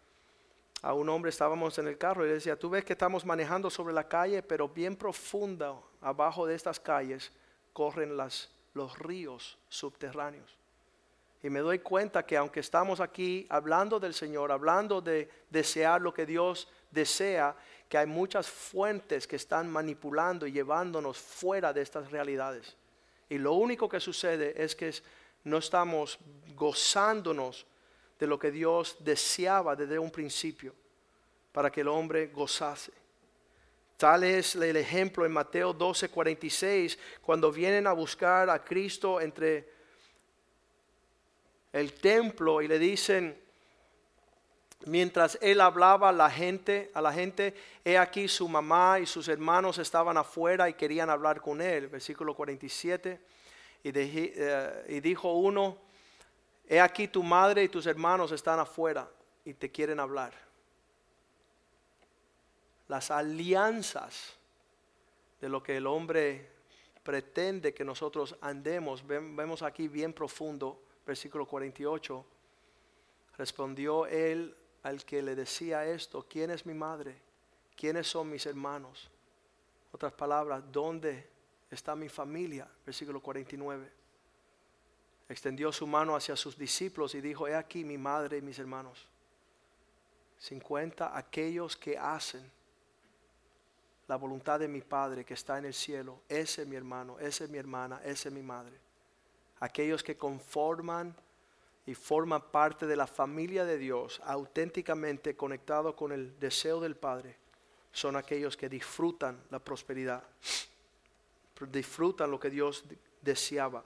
a 0.82 0.94
un 0.94 1.08
hombre, 1.08 1.30
estábamos 1.30 1.78
en 1.78 1.88
el 1.88 1.98
carro 1.98 2.24
y 2.24 2.28
le 2.28 2.34
decía, 2.34 2.58
tú 2.58 2.70
ves 2.70 2.84
que 2.84 2.92
estamos 2.92 3.24
manejando 3.24 3.68
sobre 3.68 3.94
la 3.94 4.06
calle, 4.06 4.42
pero 4.42 4.68
bien 4.68 4.96
profunda, 4.96 5.74
abajo 6.00 6.46
de 6.46 6.54
estas 6.54 6.78
calles, 6.78 7.32
corren 7.72 8.16
los 8.16 8.98
ríos 8.98 9.58
subterráneos. 9.68 10.56
Y 11.42 11.50
me 11.50 11.60
doy 11.60 11.78
cuenta 11.78 12.26
que 12.26 12.36
aunque 12.36 12.60
estamos 12.60 13.00
aquí 13.00 13.46
hablando 13.48 14.00
del 14.00 14.14
Señor, 14.14 14.50
hablando 14.50 15.00
de 15.00 15.30
desear 15.50 16.00
lo 16.00 16.12
que 16.12 16.26
Dios 16.26 16.68
desea, 16.90 17.54
que 17.88 17.98
hay 17.98 18.06
muchas 18.06 18.48
fuentes 18.48 19.26
que 19.26 19.36
están 19.36 19.70
manipulando 19.70 20.46
y 20.46 20.52
llevándonos 20.52 21.18
fuera 21.18 21.72
de 21.72 21.82
estas 21.82 22.10
realidades. 22.10 22.76
Y 23.28 23.38
lo 23.38 23.52
único 23.52 23.88
que 23.88 24.00
sucede 24.00 24.62
es 24.62 24.74
que 24.74 24.92
no 25.44 25.58
estamos 25.58 26.18
gozándonos 26.54 27.66
de 28.18 28.26
lo 28.26 28.38
que 28.38 28.50
Dios 28.50 28.96
deseaba 29.00 29.76
desde 29.76 29.98
un 29.98 30.10
principio 30.10 30.74
para 31.52 31.70
que 31.70 31.80
el 31.82 31.88
hombre 31.88 32.28
gozase. 32.28 32.92
Tal 33.96 34.24
es 34.24 34.54
el 34.54 34.76
ejemplo 34.76 35.26
en 35.26 35.32
Mateo 35.32 35.72
12, 35.72 36.08
46, 36.08 36.98
cuando 37.20 37.50
vienen 37.50 37.86
a 37.86 37.92
buscar 37.92 38.48
a 38.48 38.64
Cristo 38.64 39.20
entre 39.20 39.68
el 41.72 41.92
templo 41.94 42.62
y 42.62 42.68
le 42.68 42.78
dicen, 42.78 43.36
mientras 44.86 45.36
él 45.40 45.60
hablaba 45.60 46.10
a 46.10 46.12
la 46.12 46.30
gente, 46.30 46.90
a 46.94 47.02
la 47.02 47.12
gente, 47.12 47.54
he 47.84 47.98
aquí 47.98 48.28
su 48.28 48.48
mamá 48.48 49.00
y 49.00 49.06
sus 49.06 49.26
hermanos 49.26 49.78
estaban 49.78 50.16
afuera 50.16 50.68
y 50.68 50.74
querían 50.74 51.10
hablar 51.10 51.40
con 51.40 51.60
él, 51.60 51.88
versículo 51.88 52.34
47, 52.34 53.20
y, 53.82 53.90
eh, 53.94 54.84
y 54.88 55.00
dijo 55.00 55.32
uno, 55.32 55.87
he 56.68 56.80
aquí 56.80 57.08
tu 57.08 57.22
madre 57.22 57.64
y 57.64 57.68
tus 57.68 57.86
hermanos 57.86 58.30
están 58.30 58.60
afuera 58.60 59.10
y 59.44 59.54
te 59.54 59.70
quieren 59.70 59.98
hablar. 59.98 60.34
Las 62.86 63.10
alianzas 63.10 64.36
de 65.40 65.48
lo 65.48 65.62
que 65.62 65.78
el 65.78 65.86
hombre 65.86 66.50
pretende 67.02 67.72
que 67.72 67.84
nosotros 67.84 68.36
andemos. 68.42 69.06
Vemos 69.06 69.62
aquí 69.62 69.88
bien 69.88 70.12
profundo, 70.12 70.82
versículo 71.06 71.46
48. 71.46 72.24
Respondió 73.38 74.06
él 74.06 74.54
al 74.82 75.04
que 75.04 75.22
le 75.22 75.34
decía 75.34 75.86
esto, 75.86 76.26
¿quién 76.28 76.50
es 76.50 76.66
mi 76.66 76.74
madre? 76.74 77.16
¿Quiénes 77.74 78.08
son 78.08 78.28
mis 78.28 78.44
hermanos? 78.44 79.10
Otras 79.92 80.12
palabras, 80.12 80.62
¿dónde 80.70 81.28
está 81.70 81.96
mi 81.96 82.10
familia? 82.10 82.68
Versículo 82.84 83.22
49. 83.22 83.97
Extendió 85.28 85.72
su 85.72 85.86
mano 85.86 86.16
hacia 86.16 86.36
sus 86.36 86.56
discípulos 86.56 87.14
y 87.14 87.20
dijo, 87.20 87.46
he 87.46 87.54
aquí 87.54 87.84
mi 87.84 87.98
madre 87.98 88.38
y 88.38 88.42
mis 88.42 88.58
hermanos. 88.58 89.06
50. 90.38 91.16
Aquellos 91.16 91.76
que 91.76 91.98
hacen 91.98 92.50
la 94.06 94.16
voluntad 94.16 94.58
de 94.58 94.68
mi 94.68 94.80
Padre 94.80 95.24
que 95.24 95.34
está 95.34 95.58
en 95.58 95.66
el 95.66 95.74
cielo, 95.74 96.22
ese 96.28 96.62
es 96.62 96.68
mi 96.68 96.76
hermano, 96.76 97.18
esa 97.18 97.44
es 97.44 97.50
mi 97.50 97.58
hermana, 97.58 98.00
esa 98.04 98.28
es 98.28 98.34
mi 98.34 98.42
madre. 98.42 98.78
Aquellos 99.60 100.02
que 100.02 100.16
conforman 100.16 101.14
y 101.84 101.94
forman 101.94 102.50
parte 102.50 102.86
de 102.86 102.96
la 102.96 103.06
familia 103.06 103.64
de 103.64 103.76
Dios, 103.76 104.20
auténticamente 104.24 105.36
conectados 105.36 105.94
con 105.94 106.12
el 106.12 106.38
deseo 106.38 106.80
del 106.80 106.96
Padre, 106.96 107.36
son 107.92 108.16
aquellos 108.16 108.56
que 108.56 108.68
disfrutan 108.68 109.42
la 109.50 109.58
prosperidad, 109.58 110.22
disfrutan 111.70 112.30
lo 112.30 112.40
que 112.40 112.50
Dios 112.50 112.84
deseaba. 113.20 113.84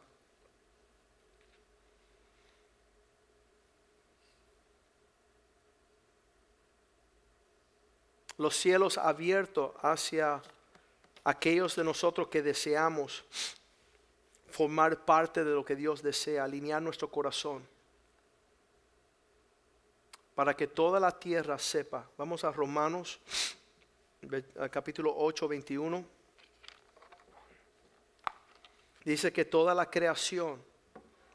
Los 8.43 8.57
cielos 8.57 8.99
abiertos 8.99 9.71
hacia 9.83 10.43
aquellos 11.23 11.77
de 11.77 11.85
nosotros 11.85 12.27
que 12.27 12.43
deseamos 12.43 13.23
formar 14.51 15.05
parte 15.05 15.45
de 15.45 15.55
lo 15.55 15.65
que 15.65 15.77
Dios 15.77 16.03
desea, 16.03 16.43
alinear 16.43 16.83
nuestro 16.83 17.09
corazón 17.09 17.65
para 20.35 20.57
que 20.57 20.67
toda 20.67 20.99
la 20.99 21.17
tierra 21.17 21.57
sepa. 21.57 22.05
Vamos 22.19 22.43
a 22.43 22.51
Romanos 22.51 23.21
capítulo 24.73 25.15
8, 25.17 25.47
21. 25.47 26.05
Dice 29.05 29.33
que 29.33 29.45
toda 29.45 29.73
la 29.73 29.89
creación 29.89 30.61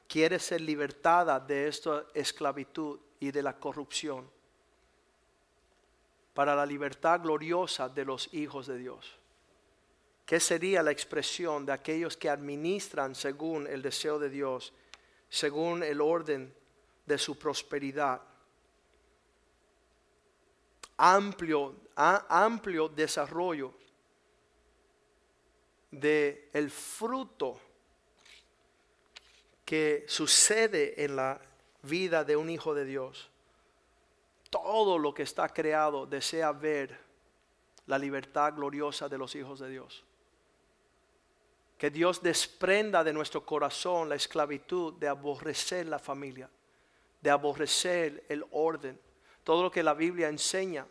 quiere 0.10 0.39
ser 0.39 0.60
libertada 0.60 1.39
de 1.39 1.70
esta 1.70 2.04
esclavitud 2.13 3.00
y 3.22 3.32
de 3.32 3.43
la 3.43 3.58
corrupción 3.58 4.30
para 6.38 6.56
la 6.56 6.67
libertad 6.67 7.19
gloriosa 7.19 7.89
de 7.89 8.06
los 8.06 8.32
hijos 8.32 8.67
de 8.67 8.78
Dios. 8.78 9.17
¿Qué 10.23 10.39
sería 10.39 10.84
la 10.84 10.91
expresión 10.91 11.65
de 11.65 11.71
aquellos 11.71 12.15
que 12.15 12.30
administran 12.30 13.15
según 13.15 13.65
el 13.65 13.82
deseo 13.82 14.19
de 14.19 14.30
Dios, 14.30 14.71
según 15.30 15.82
el 15.82 16.00
orden 16.00 16.54
de 17.08 17.17
su 17.17 17.39
prosperidad? 17.39 18.21
Amplio, 20.97 21.73
amplio 21.95 22.88
desarrollo 22.88 23.73
de 25.89 26.52
el 26.54 26.69
fruto 26.69 27.60
que 29.65 30.06
sucede 30.08 31.04
en 31.04 31.15
la 31.15 31.41
vida 31.82 32.23
de 32.23 32.36
un 32.36 32.52
hijo 32.52 32.76
de 32.76 32.86
Dios. 32.86 33.32
Todo 34.50 34.98
lo 34.98 35.14
que 35.14 35.24
está 35.24 35.50
creado 35.50 36.06
desea 36.06 36.52
ver 36.52 36.98
la 37.86 37.98
libertad 37.98 38.54
gloriosa 38.54 39.10
de 39.10 39.18
los 39.18 39.36
hijos 39.36 39.60
de 39.60 39.70
Dios. 39.70 40.04
Que 41.78 41.90
Dios 41.90 42.22
desprenda 42.22 43.04
de 43.04 43.14
nuestro 43.14 43.46
corazón 43.46 44.10
la 44.10 44.16
esclavitud 44.16 44.94
de 44.94 45.08
aborrecer 45.08 45.88
la 45.88 46.00
familia, 46.00 46.50
de 47.22 47.30
aborrecer 47.30 48.26
el 48.30 48.46
orden. 48.52 49.00
Todo 49.44 49.64
lo 49.64 49.72
que 49.72 49.84
la 49.84 49.94
Biblia 49.94 50.28
enseña 50.28 50.86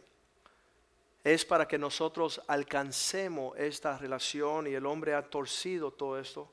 es 1.25 1.45
para 1.45 1.67
que 1.67 1.77
nosotros 1.77 2.41
alcancemos 2.47 3.59
esta 3.59 3.99
relación 3.99 4.69
y 4.69 4.75
el 4.75 4.87
hombre 4.87 5.15
ha 5.15 5.29
torcido 5.29 5.91
todo 5.91 6.19
esto. 6.19 6.53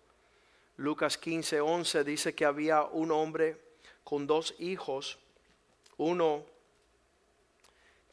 Lucas 0.77 1.17
15, 1.17 1.61
11 1.61 2.03
dice 2.03 2.33
que 2.33 2.45
había 2.45 2.83
un 2.83 3.11
hombre 3.11 3.61
con 4.03 4.25
dos 4.25 4.55
hijos, 4.57 5.19
uno 5.97 6.43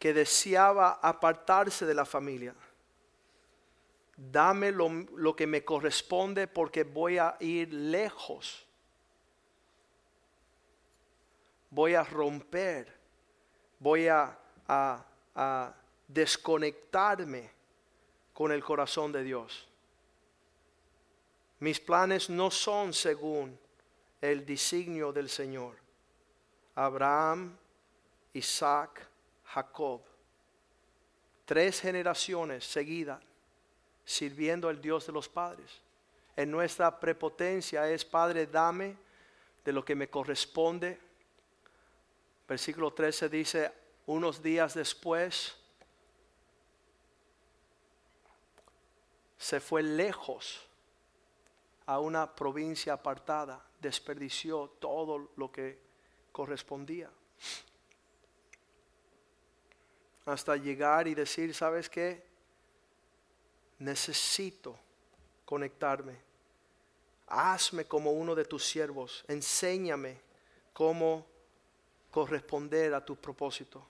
que 0.01 0.15
deseaba 0.15 0.99
apartarse 1.03 1.85
de 1.87 1.95
la 1.95 2.07
familia. 2.07 2.55
Dame 4.17 4.73
lo, 4.73 4.89
lo 4.89 5.37
que 5.37 5.47
me 5.47 5.63
corresponde 5.63 6.49
porque 6.49 6.85
voy 6.85 7.19
a 7.19 7.37
ir 7.39 7.73
lejos. 7.73 8.67
Voy 11.71 11.95
a 11.95 12.03
romper, 12.03 12.99
voy 13.79 14.09
a, 14.09 14.37
a- 14.67 15.75
desconectarme 16.09 17.51
con 18.33 18.51
el 18.53 18.65
corazón 18.65 19.13
de 19.13 19.23
Dios. 19.23 19.69
Mis 21.61 21.79
planes 21.79 22.31
no 22.31 22.51
son 22.51 22.93
según 22.95 23.57
el 24.21 24.45
designio 24.47 25.13
del 25.13 25.29
Señor. 25.29 25.77
Abraham, 26.75 27.57
Isaac, 28.33 29.10
Jacob. 29.53 30.01
Tres 31.45 31.81
generaciones 31.81 32.65
seguidas 32.65 33.21
sirviendo 34.05 34.69
al 34.69 34.81
Dios 34.81 35.07
de 35.07 35.13
los 35.13 35.29
padres. 35.29 35.81
En 36.37 36.51
nuestra 36.51 36.99
prepotencia 36.99 37.89
es, 37.91 38.05
Padre, 38.05 38.47
dame 38.47 38.97
de 39.65 39.73
lo 39.73 39.85
que 39.85 39.95
me 39.95 40.09
corresponde. 40.09 40.99
Versículo 42.49 42.93
13 42.93 43.29
dice, 43.29 43.73
unos 44.07 44.43
días 44.43 44.75
después 44.75 45.57
se 49.39 49.61
fue 49.61 49.83
lejos 49.83 50.61
a 51.87 51.99
una 51.99 52.35
provincia 52.35 52.93
apartada, 52.93 53.65
desperdició 53.81 54.69
todo 54.79 55.31
lo 55.37 55.51
que 55.51 55.79
correspondía. 56.33 57.11
Hasta 60.31 60.57
llegar 60.57 61.09
y 61.09 61.15
decir, 61.15 61.53
¿sabes 61.53 61.91
qué? 61.91 62.23
Necesito 63.81 64.79
conectarme. 65.45 66.17
Hazme 67.27 67.85
como 67.85 68.13
uno 68.13 68.37
de 68.37 68.45
tus 68.45 68.65
siervos. 68.65 69.25
Enséñame 69.27 70.21
cómo 70.73 71.27
corresponder 72.13 72.95
a 72.95 73.05
tu 73.05 73.17
propósito. 73.17 73.85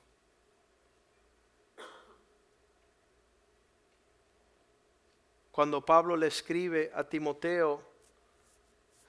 Cuando 5.52 5.84
Pablo 5.84 6.16
le 6.16 6.28
escribe 6.28 6.90
a 6.94 7.04
Timoteo, 7.04 7.82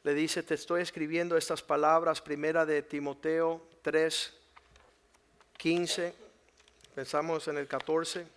le 0.03 0.13
dice, 0.13 0.43
te 0.43 0.55
estoy 0.55 0.81
escribiendo 0.81 1.37
estas 1.37 1.61
palabras, 1.61 2.19
primera 2.19 2.65
de 2.65 2.81
Timoteo 2.81 3.61
3, 3.83 4.33
15, 5.57 6.20
pensamos 6.93 7.47
en 7.47 7.58
el 7.58 7.67
14. 7.67 8.27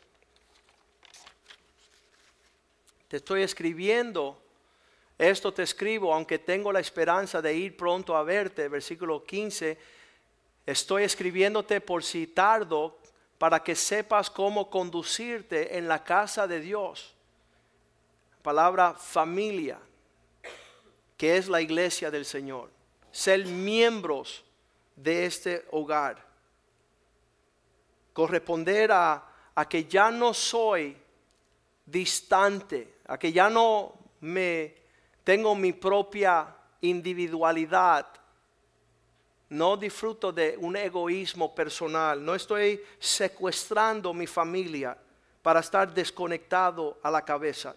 Te 3.09 3.17
estoy 3.17 3.43
escribiendo, 3.43 4.41
esto 5.19 5.53
te 5.53 5.63
escribo, 5.63 6.13
aunque 6.15 6.39
tengo 6.39 6.73
la 6.73 6.81
esperanza 6.81 7.43
de 7.43 7.55
ir 7.55 7.77
pronto 7.77 8.17
a 8.17 8.23
verte, 8.23 8.69
versículo 8.69 9.25
15, 9.25 9.79
estoy 10.67 11.05
escribiéndote 11.05 11.81
por 11.81 12.03
si 12.03 12.27
tardo, 12.27 12.99
para 13.39 13.63
que 13.63 13.75
sepas 13.75 14.31
cómo 14.31 14.71
conducirte 14.71 15.77
en 15.77 15.89
la 15.89 16.03
casa 16.03 16.47
de 16.47 16.61
Dios. 16.61 17.15
Palabra 18.43 18.95
familia, 18.95 19.79
que 21.17 21.37
es 21.37 21.49
la 21.49 21.61
iglesia 21.61 22.11
del 22.11 22.25
Señor. 22.25 22.71
Ser 23.11 23.45
miembros 23.45 24.45
de 24.97 25.27
este 25.27 25.67
hogar. 25.73 26.34
Corresponder 28.15 28.91
a, 28.91 29.23
a 29.55 29.69
que 29.69 29.85
ya 29.85 30.11
no 30.11 30.33
soy 30.33 30.97
distante, 31.85 33.01
a 33.07 33.19
que 33.19 33.31
ya 33.31 33.51
no 33.51 33.99
me 34.21 34.75
tengo 35.23 35.55
mi 35.55 35.75
propia 35.75 36.57
individualidad. 36.81 38.07
No 39.51 39.77
disfruto 39.77 40.33
de 40.33 40.57
un 40.59 40.77
egoísmo 40.77 41.55
personal, 41.55 42.25
no 42.25 42.35
estoy 42.35 42.83
secuestrando 42.99 44.15
mi 44.15 44.27
familia 44.27 44.97
para 45.43 45.61
estar 45.61 45.93
desconectado 45.93 46.99
a 47.03 47.11
la 47.11 47.23
cabeza. 47.23 47.77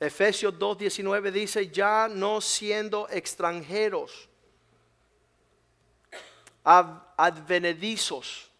Efesios 0.00 0.54
2.19 0.54 1.30
dice, 1.32 1.68
ya 1.68 2.08
no 2.08 2.40
siendo 2.40 3.08
extranjeros, 3.10 4.27
advenedizos, 6.68 8.50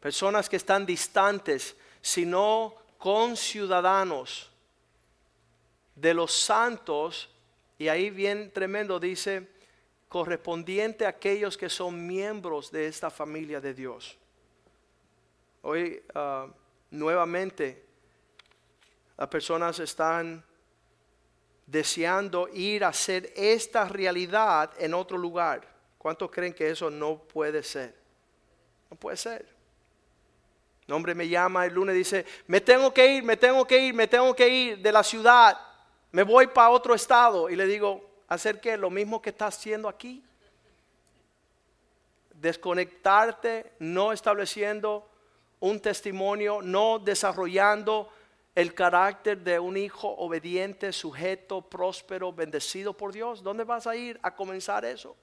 personas 0.00 0.48
que 0.48 0.56
están 0.56 0.86
distantes, 0.86 1.76
sino 2.00 2.74
con 2.96 3.36
ciudadanos 3.36 4.50
de 5.94 6.14
los 6.14 6.32
santos, 6.32 7.28
y 7.76 7.88
ahí 7.88 8.10
bien 8.10 8.50
tremendo 8.52 8.98
dice, 8.98 9.48
correspondiente 10.08 11.04
a 11.04 11.10
aquellos 11.10 11.56
que 11.56 11.68
son 11.68 12.06
miembros 12.06 12.70
de 12.70 12.86
esta 12.86 13.10
familia 13.10 13.60
de 13.60 13.74
Dios. 13.74 14.16
Hoy 15.62 16.02
ah, 16.14 16.46
nuevamente 16.90 17.84
las 19.18 19.28
personas 19.28 19.78
están 19.80 20.42
deseando 21.66 22.48
ir 22.48 22.84
a 22.84 22.88
hacer 22.88 23.32
esta 23.36 23.86
realidad 23.86 24.72
en 24.78 24.94
otro 24.94 25.18
lugar. 25.18 25.77
¿Cuántos 26.08 26.30
creen 26.30 26.54
que 26.54 26.70
eso 26.70 26.88
no 26.88 27.18
puede 27.18 27.62
ser? 27.62 27.94
No 28.90 28.96
puede 28.96 29.18
ser. 29.18 29.46
Un 30.86 30.94
hombre 30.94 31.14
me 31.14 31.28
llama 31.28 31.66
el 31.66 31.74
lunes 31.74 31.94
y 31.94 31.98
dice, 31.98 32.24
me 32.46 32.62
tengo 32.62 32.94
que 32.94 33.16
ir, 33.16 33.22
me 33.22 33.36
tengo 33.36 33.66
que 33.66 33.78
ir, 33.78 33.92
me 33.92 34.08
tengo 34.08 34.34
que 34.34 34.48
ir 34.48 34.78
de 34.78 34.90
la 34.90 35.02
ciudad, 35.02 35.60
me 36.10 36.22
voy 36.22 36.46
para 36.46 36.70
otro 36.70 36.94
estado. 36.94 37.50
Y 37.50 37.56
le 37.56 37.66
digo, 37.66 38.08
¿hacer 38.26 38.58
qué? 38.58 38.78
Lo 38.78 38.88
mismo 38.88 39.20
que 39.20 39.28
estás 39.28 39.58
haciendo 39.58 39.86
aquí. 39.86 40.24
Desconectarte, 42.32 43.74
no 43.78 44.10
estableciendo 44.10 45.06
un 45.60 45.78
testimonio, 45.78 46.62
no 46.62 46.98
desarrollando 46.98 48.10
el 48.54 48.72
carácter 48.72 49.36
de 49.36 49.58
un 49.58 49.76
hijo 49.76 50.08
obediente, 50.08 50.90
sujeto, 50.90 51.60
próspero, 51.60 52.32
bendecido 52.32 52.94
por 52.94 53.12
Dios. 53.12 53.42
¿Dónde 53.42 53.64
vas 53.64 53.86
a 53.86 53.94
ir 53.94 54.18
a 54.22 54.34
comenzar 54.34 54.86
eso? 54.86 55.14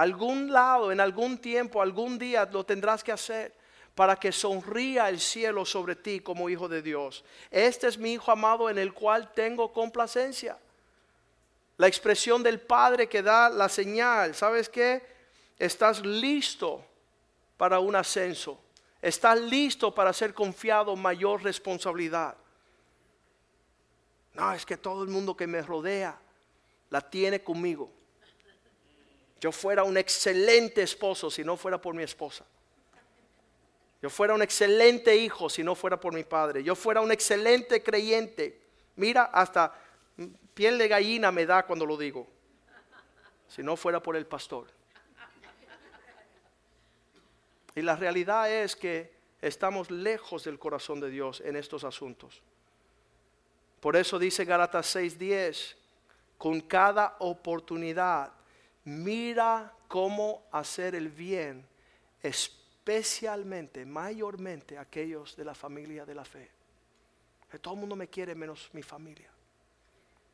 Algún 0.00 0.50
lado, 0.50 0.92
en 0.92 0.98
algún 0.98 1.36
tiempo, 1.36 1.82
algún 1.82 2.18
día 2.18 2.48
lo 2.50 2.64
tendrás 2.64 3.04
que 3.04 3.12
hacer 3.12 3.54
para 3.94 4.16
que 4.16 4.32
sonría 4.32 5.10
el 5.10 5.20
cielo 5.20 5.66
sobre 5.66 5.94
ti 5.94 6.20
como 6.20 6.48
hijo 6.48 6.68
de 6.68 6.80
Dios. 6.80 7.22
Este 7.50 7.86
es 7.86 7.98
mi 7.98 8.14
hijo 8.14 8.32
amado 8.32 8.70
en 8.70 8.78
el 8.78 8.94
cual 8.94 9.30
tengo 9.34 9.72
complacencia. 9.74 10.56
La 11.76 11.86
expresión 11.86 12.42
del 12.42 12.60
Padre 12.60 13.10
que 13.10 13.22
da 13.22 13.50
la 13.50 13.68
señal, 13.68 14.34
¿sabes 14.34 14.70
qué? 14.70 15.02
Estás 15.58 16.00
listo 16.02 16.82
para 17.58 17.78
un 17.78 17.94
ascenso 17.94 18.58
Estás 19.02 19.38
listo 19.38 19.94
para 19.94 20.14
ser 20.14 20.34
confiado 20.34 20.94
mayor 20.94 21.42
responsabilidad. 21.42 22.36
No, 24.34 24.52
es 24.52 24.64
que 24.64 24.76
todo 24.76 25.02
el 25.02 25.10
mundo 25.10 25.36
que 25.36 25.46
me 25.46 25.60
rodea 25.60 26.18
la 26.90 27.00
tiene 27.00 27.42
conmigo. 27.42 27.90
Yo 29.40 29.52
fuera 29.52 29.84
un 29.84 29.96
excelente 29.96 30.82
esposo 30.82 31.30
si 31.30 31.42
no 31.42 31.56
fuera 31.56 31.80
por 31.80 31.94
mi 31.94 32.02
esposa. 32.02 32.44
Yo 34.02 34.10
fuera 34.10 34.34
un 34.34 34.42
excelente 34.42 35.16
hijo 35.16 35.48
si 35.48 35.62
no 35.62 35.74
fuera 35.74 35.98
por 35.98 36.12
mi 36.12 36.24
padre. 36.24 36.62
Yo 36.62 36.74
fuera 36.74 37.00
un 37.00 37.10
excelente 37.10 37.82
creyente. 37.82 38.60
Mira, 38.96 39.24
hasta 39.24 39.74
piel 40.54 40.78
de 40.78 40.88
gallina 40.88 41.32
me 41.32 41.46
da 41.46 41.64
cuando 41.64 41.86
lo 41.86 41.96
digo. 41.96 42.26
Si 43.48 43.62
no 43.62 43.76
fuera 43.76 44.02
por 44.02 44.16
el 44.16 44.26
pastor. 44.26 44.66
Y 47.74 47.82
la 47.82 47.96
realidad 47.96 48.50
es 48.50 48.76
que 48.76 49.12
estamos 49.40 49.90
lejos 49.90 50.44
del 50.44 50.58
corazón 50.58 51.00
de 51.00 51.10
Dios 51.10 51.40
en 51.40 51.56
estos 51.56 51.84
asuntos. 51.84 52.42
Por 53.80 53.96
eso 53.96 54.18
dice 54.18 54.44
Gálatas 54.44 54.94
6:10, 54.94 55.76
con 56.36 56.60
cada 56.60 57.16
oportunidad 57.20 58.32
mira 58.84 59.74
cómo 59.88 60.46
hacer 60.52 60.94
el 60.94 61.08
bien, 61.08 61.66
especialmente, 62.22 63.84
mayormente 63.84 64.78
aquellos 64.78 65.36
de 65.36 65.44
la 65.44 65.54
familia 65.54 66.04
de 66.04 66.14
la 66.14 66.24
fe. 66.24 66.50
Todo 67.60 67.74
el 67.74 67.80
mundo 67.80 67.96
me 67.96 68.08
quiere 68.08 68.34
menos 68.34 68.70
mi 68.72 68.82
familia. 68.82 69.30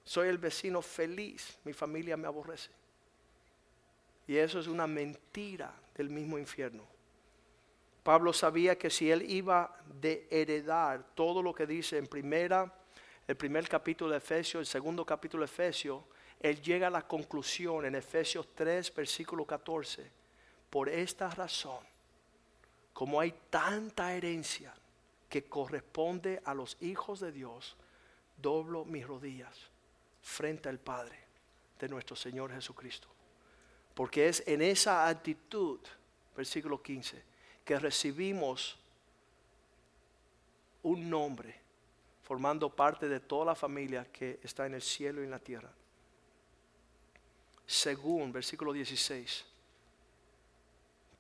Soy 0.05 0.29
el 0.29 0.39
vecino 0.39 0.83
feliz, 0.83 1.59
mi 1.65 1.73
familia 1.73 2.17
me 2.17 2.27
aborrece. 2.27 2.71
Y 4.29 4.37
eso 4.37 4.61
es 4.61 4.67
una 4.67 4.87
mentira 4.87 5.73
del 5.95 6.11
mismo 6.11 6.39
infierno. 6.39 6.85
Pablo 8.03 8.33
sabía 8.33 8.79
que 8.79 8.91
si 8.91 9.11
él 9.11 9.29
iba 9.29 9.77
de 10.01 10.29
heredar 10.31 11.03
todo 11.15 11.43
lo 11.43 11.53
que 11.53 11.67
dice 11.67 11.99
en 11.99 12.07
primera, 12.07 12.73
el 13.27 13.37
primer 13.37 13.69
capítulo 13.69 14.13
de 14.13 14.19
Efesios, 14.19 14.61
el 14.61 14.67
segundo 14.67 15.05
capítulo 15.05 15.41
de 15.41 15.47
Efesios, 15.47 16.05
él 16.41 16.61
llega 16.61 16.89
a 16.89 16.91
la 16.91 17.07
conclusión 17.07 17.85
en 17.87 17.95
Efesios 17.95 18.49
3, 18.55 18.95
versículo 18.95 19.45
14. 19.45 20.11
Por 20.71 20.89
esta 20.89 21.31
razón, 21.31 21.81
como 22.93 23.21
hay 23.21 23.35
tanta 23.51 24.15
herencia 24.15 24.75
que 25.29 25.45
corresponde 25.45 26.41
a 26.45 26.55
los 26.55 26.77
hijos 26.81 27.21
de 27.21 27.33
Dios, 27.33 27.77
doblo 28.37 28.85
mis 28.85 29.07
rodillas 29.07 29.71
frente 30.23 30.69
al 30.69 30.79
Padre 30.79 31.19
de 31.79 31.89
nuestro 31.89 32.17
Señor 32.17 32.53
Jesucristo. 32.53 33.09
Porque 33.95 34.29
es 34.29 34.43
en 34.47 34.61
esa 34.61 35.09
actitud, 35.09 35.81
versículo 36.37 36.83
15, 36.83 37.23
que 37.65 37.79
recibimos 37.79 38.79
un 40.83 41.09
nombre, 41.09 41.59
formando 42.23 42.69
parte 42.69 43.09
de 43.09 43.21
toda 43.21 43.47
la 43.47 43.55
familia 43.55 44.07
que 44.13 44.39
está 44.43 44.67
en 44.67 44.75
el 44.75 44.83
cielo 44.83 45.23
y 45.23 45.25
en 45.25 45.31
la 45.31 45.39
tierra. 45.39 45.71
Según, 47.67 48.33
versículo 48.33 48.73
16, 48.73 49.45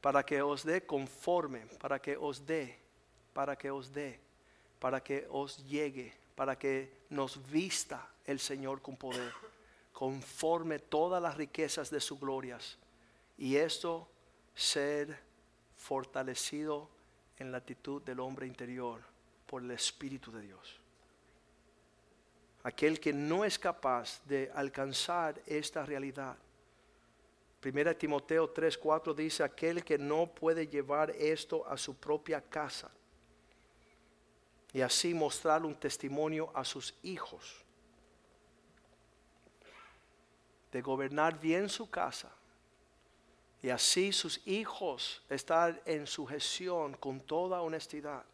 para 0.00 0.24
que 0.24 0.40
os 0.40 0.62
dé 0.62 0.86
conforme, 0.86 1.66
para 1.80 2.00
que 2.00 2.16
os 2.16 2.46
dé, 2.46 2.78
para 3.32 3.56
que 3.56 3.70
os 3.70 3.92
dé, 3.92 4.20
para 4.78 5.02
que 5.02 5.26
os 5.30 5.66
llegue, 5.66 6.14
para 6.34 6.56
que 6.56 6.92
nos 7.10 7.50
vista 7.50 8.08
el 8.24 8.38
Señor 8.38 8.80
con 8.82 8.96
poder, 8.96 9.32
conforme 9.92 10.78
todas 10.78 11.20
las 11.20 11.36
riquezas 11.36 11.90
de 11.90 12.00
sus 12.00 12.20
glorias. 12.20 12.78
Y 13.38 13.56
esto 13.56 14.08
ser 14.54 15.18
fortalecido 15.76 16.88
en 17.38 17.52
la 17.52 17.58
actitud 17.58 18.02
del 18.02 18.20
hombre 18.20 18.46
interior 18.46 19.00
por 19.46 19.62
el 19.62 19.70
Espíritu 19.70 20.30
de 20.32 20.42
Dios. 20.42 20.80
Aquel 22.66 22.98
que 22.98 23.12
no 23.12 23.44
es 23.44 23.60
capaz 23.60 24.20
de 24.24 24.50
alcanzar 24.52 25.40
esta 25.46 25.86
realidad. 25.86 26.36
Primera 27.60 27.94
Timoteo 27.94 28.52
3:4 28.52 29.14
dice, 29.14 29.44
aquel 29.44 29.84
que 29.84 29.96
no 29.96 30.26
puede 30.26 30.66
llevar 30.66 31.12
esto 31.12 31.64
a 31.68 31.76
su 31.76 31.94
propia 31.94 32.40
casa 32.40 32.90
y 34.72 34.80
así 34.80 35.14
mostrar 35.14 35.64
un 35.64 35.76
testimonio 35.76 36.50
a 36.54 36.64
sus 36.64 36.92
hijos 37.04 37.64
de 40.72 40.82
gobernar 40.82 41.38
bien 41.38 41.68
su 41.68 41.88
casa 41.88 42.32
y 43.62 43.70
así 43.70 44.12
sus 44.12 44.44
hijos 44.44 45.22
están 45.30 45.80
en 45.84 46.04
sujeción 46.08 46.94
con 46.94 47.20
toda 47.20 47.60
honestidad. 47.60 48.24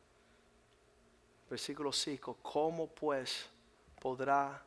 Versículo 1.50 1.92
5. 1.92 2.38
¿Cómo 2.40 2.86
pues 2.86 3.51
podrá 4.02 4.60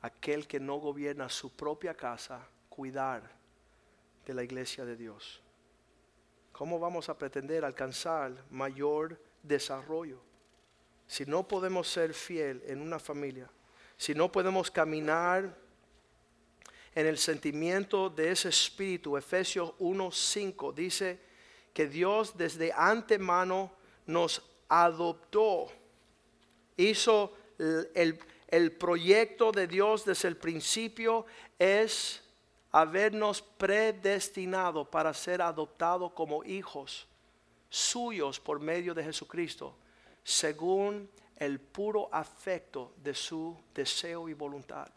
aquel 0.00 0.46
que 0.46 0.60
no 0.60 0.76
gobierna 0.76 1.28
su 1.28 1.50
propia 1.50 1.94
casa 1.94 2.48
cuidar 2.68 3.28
de 4.24 4.34
la 4.34 4.44
iglesia 4.44 4.84
de 4.84 4.94
Dios? 4.94 5.42
¿Cómo 6.52 6.78
vamos 6.78 7.08
a 7.08 7.18
pretender 7.18 7.64
alcanzar 7.64 8.32
mayor 8.50 9.20
desarrollo? 9.42 10.20
Si 11.08 11.26
no 11.26 11.48
podemos 11.48 11.88
ser 11.88 12.14
fiel 12.14 12.62
en 12.66 12.80
una 12.80 13.00
familia, 13.00 13.50
si 13.96 14.14
no 14.14 14.30
podemos 14.30 14.70
caminar 14.70 15.56
en 16.94 17.06
el 17.06 17.18
sentimiento 17.18 18.08
de 18.08 18.30
ese 18.30 18.48
espíritu. 18.48 19.16
Efesios 19.16 19.74
1:5 19.78 20.72
dice 20.72 21.18
que 21.74 21.86
Dios 21.86 22.36
desde 22.38 22.72
antemano 22.72 23.72
nos 24.06 24.42
adoptó, 24.68 25.66
hizo 26.76 27.36
el, 27.58 27.90
el 27.94 28.18
proyecto 28.78 29.52
de 29.52 29.66
Dios 29.66 30.04
desde 30.04 30.28
el 30.28 30.36
principio 30.36 31.26
es 31.58 32.22
habernos 32.70 33.42
predestinado 33.42 34.84
para 34.84 35.12
ser 35.14 35.42
adoptados 35.42 36.12
como 36.12 36.44
hijos 36.44 37.06
suyos 37.68 38.38
por 38.38 38.60
medio 38.60 38.94
de 38.94 39.04
Jesucristo, 39.04 39.74
según 40.22 41.10
el 41.36 41.60
puro 41.60 42.08
afecto 42.12 42.92
de 43.02 43.14
su 43.14 43.56
deseo 43.74 44.28
y 44.28 44.34
voluntad. 44.34 44.88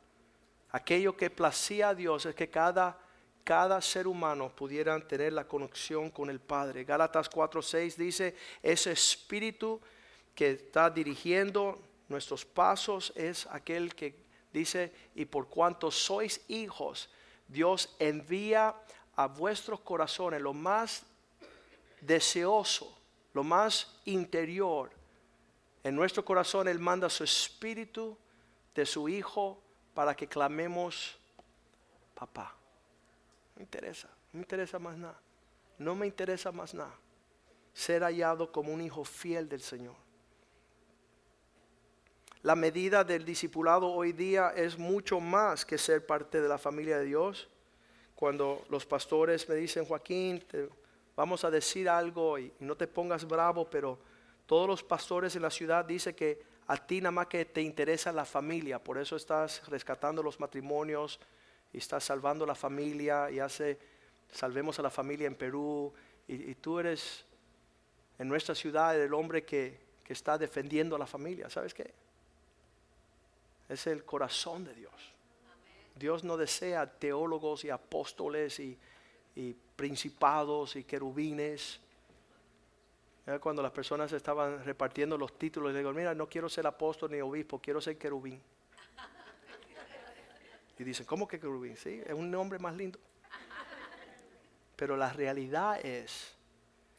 Aquello 0.71 1.17
que 1.17 1.29
placía 1.29 1.89
a 1.89 1.95
Dios 1.95 2.25
es 2.25 2.35
que 2.35 2.49
cada, 2.49 2.97
cada 3.43 3.81
ser 3.81 4.07
humano 4.07 4.55
pudiera 4.55 4.99
tener 5.07 5.33
la 5.33 5.47
conexión 5.47 6.09
con 6.11 6.29
el 6.29 6.39
Padre. 6.39 6.83
Gálatas 6.83 7.29
4:6 7.29 7.95
dice, 7.95 8.35
ese 8.61 8.91
espíritu 8.91 9.81
que 10.35 10.51
está 10.51 10.89
dirigiendo 10.89 11.81
nuestros 12.09 12.45
pasos 12.45 13.13
es 13.15 13.47
aquel 13.47 13.95
que 13.95 14.15
dice, 14.51 14.93
y 15.15 15.25
por 15.25 15.47
cuanto 15.47 15.91
sois 15.91 16.41
hijos, 16.47 17.09
Dios 17.47 17.95
envía 17.99 18.75
a 19.15 19.27
vuestros 19.27 19.79
corazones 19.81 20.41
lo 20.41 20.53
más 20.53 21.03
deseoso, 22.01 22.97
lo 23.33 23.43
más 23.43 23.99
interior. 24.05 24.91
En 25.83 25.95
nuestro 25.95 26.25
corazón 26.25 26.67
Él 26.67 26.79
manda 26.79 27.09
su 27.09 27.23
espíritu 27.23 28.17
de 28.75 28.85
su 28.85 29.09
Hijo 29.09 29.61
para 29.93 30.15
que 30.15 30.27
clamemos, 30.27 31.17
papá. 32.15 32.55
Me 33.55 33.63
interesa, 33.63 34.07
no 34.31 34.39
me 34.39 34.41
interesa 34.41 34.79
más 34.79 34.97
nada. 34.97 35.19
No 35.77 35.95
me 35.95 36.05
interesa 36.05 36.51
más 36.51 36.73
nada. 36.73 36.93
Ser 37.73 38.03
hallado 38.03 38.51
como 38.51 38.73
un 38.73 38.81
hijo 38.81 39.03
fiel 39.05 39.47
del 39.47 39.61
Señor. 39.61 39.95
La 42.43 42.55
medida 42.55 43.03
del 43.03 43.25
discipulado 43.25 43.91
hoy 43.91 44.13
día 44.13 44.53
es 44.55 44.77
mucho 44.77 45.19
más 45.19 45.65
que 45.65 45.77
ser 45.77 46.05
parte 46.05 46.39
de 46.39 46.47
la 46.47 46.57
familia 46.57 46.97
de 46.97 47.03
Dios. 47.03 47.49
Cuando 48.15 48.65
los 48.69 48.85
pastores 48.85 49.47
me 49.49 49.55
dicen, 49.55 49.83
Joaquín, 49.83 50.41
vamos 51.17 51.43
a 51.43 51.51
decir 51.51 51.89
algo 51.89 52.39
y 52.39 52.53
no 52.61 52.77
te 52.77 52.87
pongas 52.87 53.27
bravo, 53.27 53.69
pero 53.69 53.99
todos 54.45 54.69
los 54.69 54.83
pastores 54.83 55.35
en 55.35 55.41
la 55.41 55.49
ciudad 55.49 55.83
dicen 55.83 56.15
que 56.15 56.41
a 56.67 56.77
ti 56.77 57.01
nada 57.01 57.11
más 57.11 57.27
que 57.27 57.43
te 57.43 57.61
interesa 57.61 58.13
la 58.13 58.23
familia, 58.23 58.81
por 58.81 58.97
eso 58.97 59.17
estás 59.17 59.67
rescatando 59.67 60.23
los 60.23 60.39
matrimonios 60.39 61.19
y 61.73 61.79
estás 61.79 62.05
salvando 62.05 62.45
la 62.45 62.55
familia 62.55 63.29
y 63.29 63.39
hace, 63.39 63.77
salvemos 64.31 64.79
a 64.79 64.83
la 64.83 64.89
familia 64.89 65.27
en 65.27 65.35
Perú 65.35 65.91
y, 66.25 66.55
tú 66.55 66.79
eres 66.79 67.25
en 68.17 68.29
nuestra 68.29 68.55
ciudad 68.55 68.97
el 68.97 69.13
hombre 69.13 69.43
que, 69.43 69.77
que 70.05 70.13
está 70.13 70.37
defendiendo 70.37 70.95
a 70.95 70.99
la 70.99 71.07
familia, 71.07 71.49
¿sabes 71.49 71.73
qué? 71.73 71.91
Es 73.69 73.87
el 73.87 74.03
corazón 74.03 74.65
de 74.65 74.73
Dios. 74.73 74.93
Dios 75.95 76.23
no 76.23 76.35
desea 76.37 76.85
teólogos 76.87 77.63
y 77.63 77.69
apóstoles 77.69 78.59
y, 78.59 78.77
principados 79.75 80.75
y 80.75 80.83
querubines 80.83 81.79
cuando 83.39 83.61
las 83.61 83.71
personas 83.71 84.11
estaban 84.11 84.65
repartiendo 84.65 85.17
los 85.17 85.37
títulos, 85.37 85.71
le 85.71 85.77
digo, 85.77 85.93
mira, 85.93 86.15
no 86.15 86.27
quiero 86.27 86.49
ser 86.49 86.65
apóstol 86.65 87.11
ni 87.11 87.21
obispo, 87.21 87.59
quiero 87.59 87.79
ser 87.79 87.97
querubín. 87.97 88.41
Y 90.79 90.83
dicen, 90.83 91.05
¿cómo 91.05 91.27
que 91.27 91.39
querubín? 91.39 91.77
Sí, 91.77 92.01
es 92.05 92.13
un 92.13 92.31
nombre 92.31 92.57
más 92.57 92.75
lindo. 92.75 92.99
Pero 94.75 94.97
la 94.97 95.13
realidad 95.13 95.79
es 95.85 96.33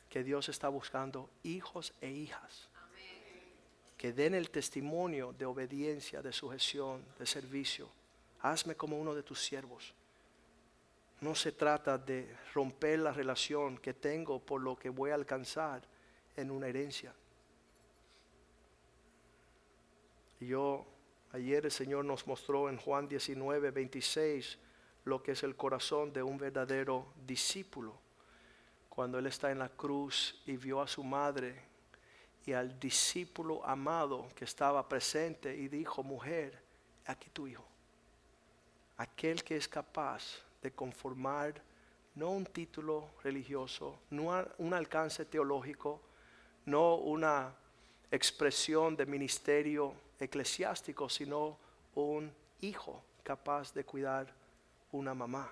que 0.08 0.22
Dios 0.22 0.48
está 0.48 0.68
buscando 0.68 1.28
hijos 1.42 1.92
e 2.00 2.10
hijas 2.10 2.69
que 4.00 4.14
den 4.14 4.34
el 4.34 4.48
testimonio 4.48 5.34
de 5.34 5.44
obediencia, 5.44 6.22
de 6.22 6.32
sujeción, 6.32 7.04
de 7.18 7.26
servicio. 7.26 7.86
Hazme 8.40 8.74
como 8.74 8.98
uno 8.98 9.14
de 9.14 9.22
tus 9.22 9.42
siervos. 9.42 9.92
No 11.20 11.34
se 11.34 11.52
trata 11.52 11.98
de 11.98 12.34
romper 12.54 13.00
la 13.00 13.12
relación 13.12 13.76
que 13.76 13.92
tengo 13.92 14.38
por 14.38 14.62
lo 14.62 14.74
que 14.74 14.88
voy 14.88 15.10
a 15.10 15.16
alcanzar 15.16 15.82
en 16.34 16.50
una 16.50 16.68
herencia. 16.68 17.12
Yo, 20.40 20.86
ayer 21.32 21.66
el 21.66 21.70
Señor 21.70 22.06
nos 22.06 22.26
mostró 22.26 22.70
en 22.70 22.78
Juan 22.78 23.06
19, 23.06 23.70
26 23.70 24.58
lo 25.04 25.22
que 25.22 25.32
es 25.32 25.42
el 25.42 25.56
corazón 25.56 26.10
de 26.10 26.22
un 26.22 26.38
verdadero 26.38 27.12
discípulo. 27.26 28.00
Cuando 28.88 29.18
Él 29.18 29.26
está 29.26 29.50
en 29.50 29.58
la 29.58 29.68
cruz 29.68 30.40
y 30.46 30.56
vio 30.56 30.80
a 30.80 30.88
su 30.88 31.04
madre 31.04 31.68
al 32.52 32.78
discípulo 32.78 33.64
amado 33.66 34.28
que 34.34 34.44
estaba 34.44 34.88
presente 34.88 35.54
y 35.56 35.68
dijo, 35.68 36.02
mujer, 36.02 36.60
aquí 37.06 37.28
tu 37.30 37.46
hijo. 37.46 37.64
Aquel 38.96 39.42
que 39.42 39.56
es 39.56 39.68
capaz 39.68 40.42
de 40.62 40.70
conformar 40.72 41.60
no 42.14 42.30
un 42.30 42.44
título 42.44 43.10
religioso, 43.22 43.98
no 44.10 44.30
un 44.58 44.74
alcance 44.74 45.24
teológico, 45.24 46.00
no 46.66 46.96
una 46.96 47.54
expresión 48.10 48.96
de 48.96 49.06
ministerio 49.06 49.94
eclesiástico, 50.18 51.08
sino 51.08 51.56
un 51.94 52.32
hijo 52.60 53.02
capaz 53.22 53.72
de 53.72 53.84
cuidar 53.84 54.32
una 54.92 55.14
mamá. 55.14 55.50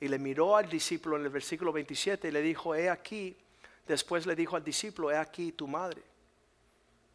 Y 0.00 0.08
le 0.08 0.18
miró 0.18 0.56
al 0.56 0.68
discípulo 0.68 1.16
en 1.16 1.22
el 1.22 1.30
versículo 1.30 1.72
27 1.72 2.28
y 2.28 2.32
le 2.32 2.42
dijo, 2.42 2.74
he 2.74 2.90
aquí, 2.90 3.36
después 3.86 4.26
le 4.26 4.34
dijo 4.34 4.56
al 4.56 4.64
discípulo, 4.64 5.10
he 5.10 5.16
aquí 5.16 5.52
tu 5.52 5.66
madre. 5.66 6.02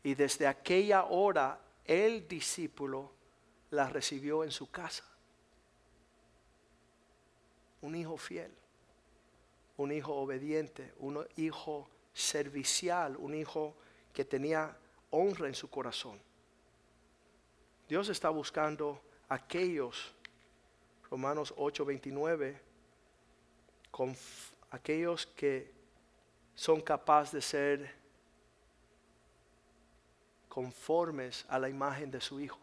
Y 0.03 0.15
desde 0.15 0.47
aquella 0.47 1.05
hora 1.05 1.59
el 1.85 2.27
discípulo 2.27 3.11
la 3.71 3.89
recibió 3.89 4.43
en 4.43 4.51
su 4.51 4.69
casa. 4.69 5.03
Un 7.81 7.95
hijo 7.95 8.17
fiel, 8.17 8.51
un 9.77 9.91
hijo 9.91 10.13
obediente, 10.15 10.93
un 10.99 11.25
hijo 11.37 11.89
servicial, 12.13 13.15
un 13.17 13.33
hijo 13.33 13.75
que 14.13 14.25
tenía 14.25 14.75
honra 15.11 15.47
en 15.47 15.55
su 15.55 15.69
corazón. 15.69 16.19
Dios 17.87 18.09
está 18.09 18.29
buscando 18.29 19.01
aquellos, 19.29 20.13
Romanos 21.09 21.53
8:29, 21.57 22.59
con 23.89 24.15
aquellos 24.71 25.25
que 25.25 25.78
son 26.59 26.81
capaces 26.81 27.31
de 27.31 27.41
ser 27.41 27.95
conformes 30.49 31.45
a 31.47 31.57
la 31.57 31.69
imagen 31.69 32.11
de 32.11 32.19
su 32.19 32.37
Hijo. 32.37 32.59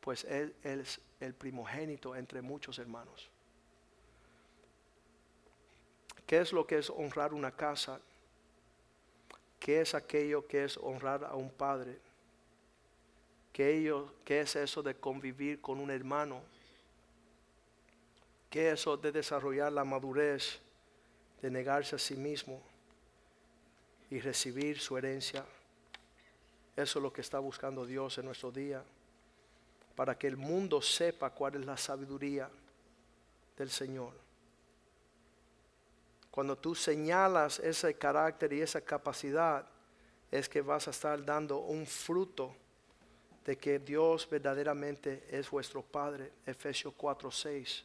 Pues 0.00 0.24
él 0.24 0.54
es 0.62 0.98
el 1.20 1.34
primogénito 1.34 2.16
entre 2.16 2.40
muchos 2.40 2.78
hermanos. 2.78 3.28
¿Qué 6.26 6.38
es 6.38 6.50
lo 6.54 6.66
que 6.66 6.78
es 6.78 6.88
honrar 6.88 7.34
una 7.34 7.50
casa? 7.50 8.00
¿Qué 9.60 9.82
es 9.82 9.94
aquello 9.94 10.46
que 10.46 10.64
es 10.64 10.78
honrar 10.78 11.24
a 11.24 11.34
un 11.34 11.50
padre? 11.50 11.98
¿Qué, 13.52 13.94
¿Qué 14.24 14.40
es 14.40 14.56
eso 14.56 14.82
de 14.82 14.94
convivir 14.94 15.60
con 15.60 15.78
un 15.78 15.90
hermano? 15.90 16.40
¿Qué 18.48 18.68
es 18.68 18.80
eso 18.80 18.96
de 18.96 19.12
desarrollar 19.12 19.70
la 19.70 19.84
madurez, 19.84 20.62
de 21.46 21.50
negarse 21.52 21.94
a 21.94 21.98
sí 21.98 22.16
mismo 22.16 22.60
y 24.10 24.18
recibir 24.18 24.80
su 24.80 24.98
herencia? 24.98 25.44
Eso 26.74 26.98
es 26.98 27.02
lo 27.02 27.12
que 27.12 27.20
está 27.20 27.38
buscando 27.38 27.86
Dios 27.86 28.18
en 28.18 28.24
nuestro 28.24 28.50
día, 28.50 28.82
para 29.94 30.18
que 30.18 30.26
el 30.26 30.36
mundo 30.36 30.82
sepa 30.82 31.30
cuál 31.30 31.54
es 31.54 31.64
la 31.64 31.76
sabiduría 31.76 32.50
del 33.56 33.70
Señor. 33.70 34.12
Cuando 36.32 36.58
tú 36.58 36.74
señalas 36.74 37.60
ese 37.60 37.94
carácter 37.94 38.52
y 38.52 38.60
esa 38.60 38.80
capacidad, 38.80 39.64
es 40.32 40.48
que 40.48 40.62
vas 40.62 40.88
a 40.88 40.90
estar 40.90 41.24
dando 41.24 41.58
un 41.58 41.86
fruto 41.86 42.56
de 43.44 43.56
que 43.56 43.78
Dios 43.78 44.28
verdaderamente 44.28 45.28
es 45.30 45.48
vuestro 45.48 45.80
Padre. 45.80 46.32
Efesios 46.44 46.92
4:6. 46.94 47.84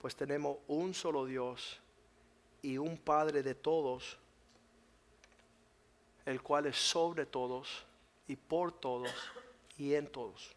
Pues 0.00 0.16
tenemos 0.16 0.58
un 0.66 0.92
solo 0.92 1.24
Dios 1.24 1.80
y 2.64 2.78
un 2.78 2.96
Padre 2.96 3.42
de 3.42 3.54
todos, 3.54 4.16
el 6.24 6.40
cual 6.40 6.64
es 6.64 6.76
sobre 6.78 7.26
todos 7.26 7.84
y 8.26 8.36
por 8.36 8.72
todos 8.72 9.12
y 9.76 9.92
en 9.92 10.06
todos. 10.06 10.50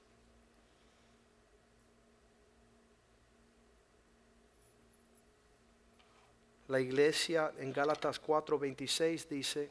La 6.70 6.80
iglesia 6.80 7.54
en 7.58 7.74
Gálatas 7.74 8.22
4:26 8.22 9.28
dice, 9.28 9.70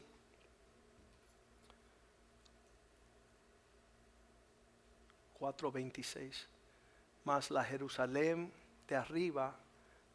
...4.26... 5.41 6.47
Mas 7.25 7.51
la 7.51 7.65
Jerusalén 7.65 8.53
de 8.87 8.95
arriba, 8.95 9.55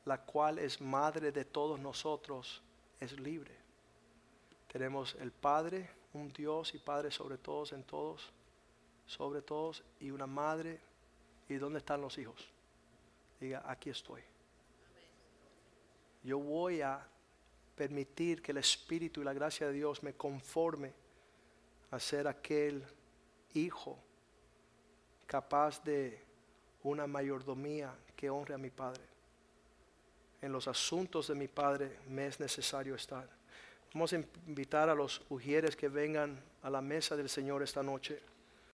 la 0.05 0.21
cual 0.21 0.59
es 0.59 0.81
madre 0.81 1.31
de 1.31 1.45
todos 1.45 1.79
nosotros, 1.79 2.61
es 2.99 3.19
libre. 3.19 3.55
Tenemos 4.67 5.15
el 5.15 5.31
Padre, 5.31 5.89
un 6.13 6.31
Dios 6.31 6.73
y 6.73 6.79
Padre 6.79 7.11
sobre 7.11 7.37
todos, 7.37 7.73
en 7.73 7.83
todos, 7.83 8.31
sobre 9.05 9.41
todos, 9.41 9.83
y 9.99 10.11
una 10.11 10.27
madre. 10.27 10.79
¿Y 11.49 11.55
dónde 11.55 11.79
están 11.79 12.01
los 12.01 12.17
hijos? 12.17 12.47
Diga, 13.39 13.63
aquí 13.65 13.89
estoy 13.89 14.21
yo 16.23 16.39
voy 16.39 16.81
a 16.81 17.05
permitir 17.75 18.41
que 18.41 18.51
el 18.51 18.59
Espíritu 18.59 19.21
y 19.21 19.23
la 19.23 19.33
gracia 19.33 19.67
de 19.67 19.73
Dios 19.73 20.03
me 20.03 20.13
conforme 20.13 20.93
a 21.89 21.99
ser 21.99 22.27
aquel 22.27 22.85
hijo 23.53 23.97
capaz 25.25 25.83
de 25.83 26.21
una 26.83 27.07
mayordomía 27.07 27.93
que 28.15 28.29
honre 28.29 28.53
a 28.53 28.57
mi 28.57 28.69
Padre. 28.69 29.03
En 30.41 30.51
los 30.51 30.67
asuntos 30.67 31.27
de 31.27 31.35
mi 31.35 31.47
Padre 31.47 31.99
me 32.09 32.27
es 32.27 32.39
necesario 32.39 32.95
estar. 32.95 33.27
Vamos 33.93 34.13
a 34.13 34.15
invitar 34.47 34.89
a 34.89 34.95
los 34.95 35.21
ujieres 35.29 35.75
que 35.75 35.89
vengan 35.89 36.41
a 36.63 36.69
la 36.69 36.81
mesa 36.81 37.15
del 37.15 37.29
Señor 37.29 37.61
esta 37.61 37.83
noche. 37.83 38.19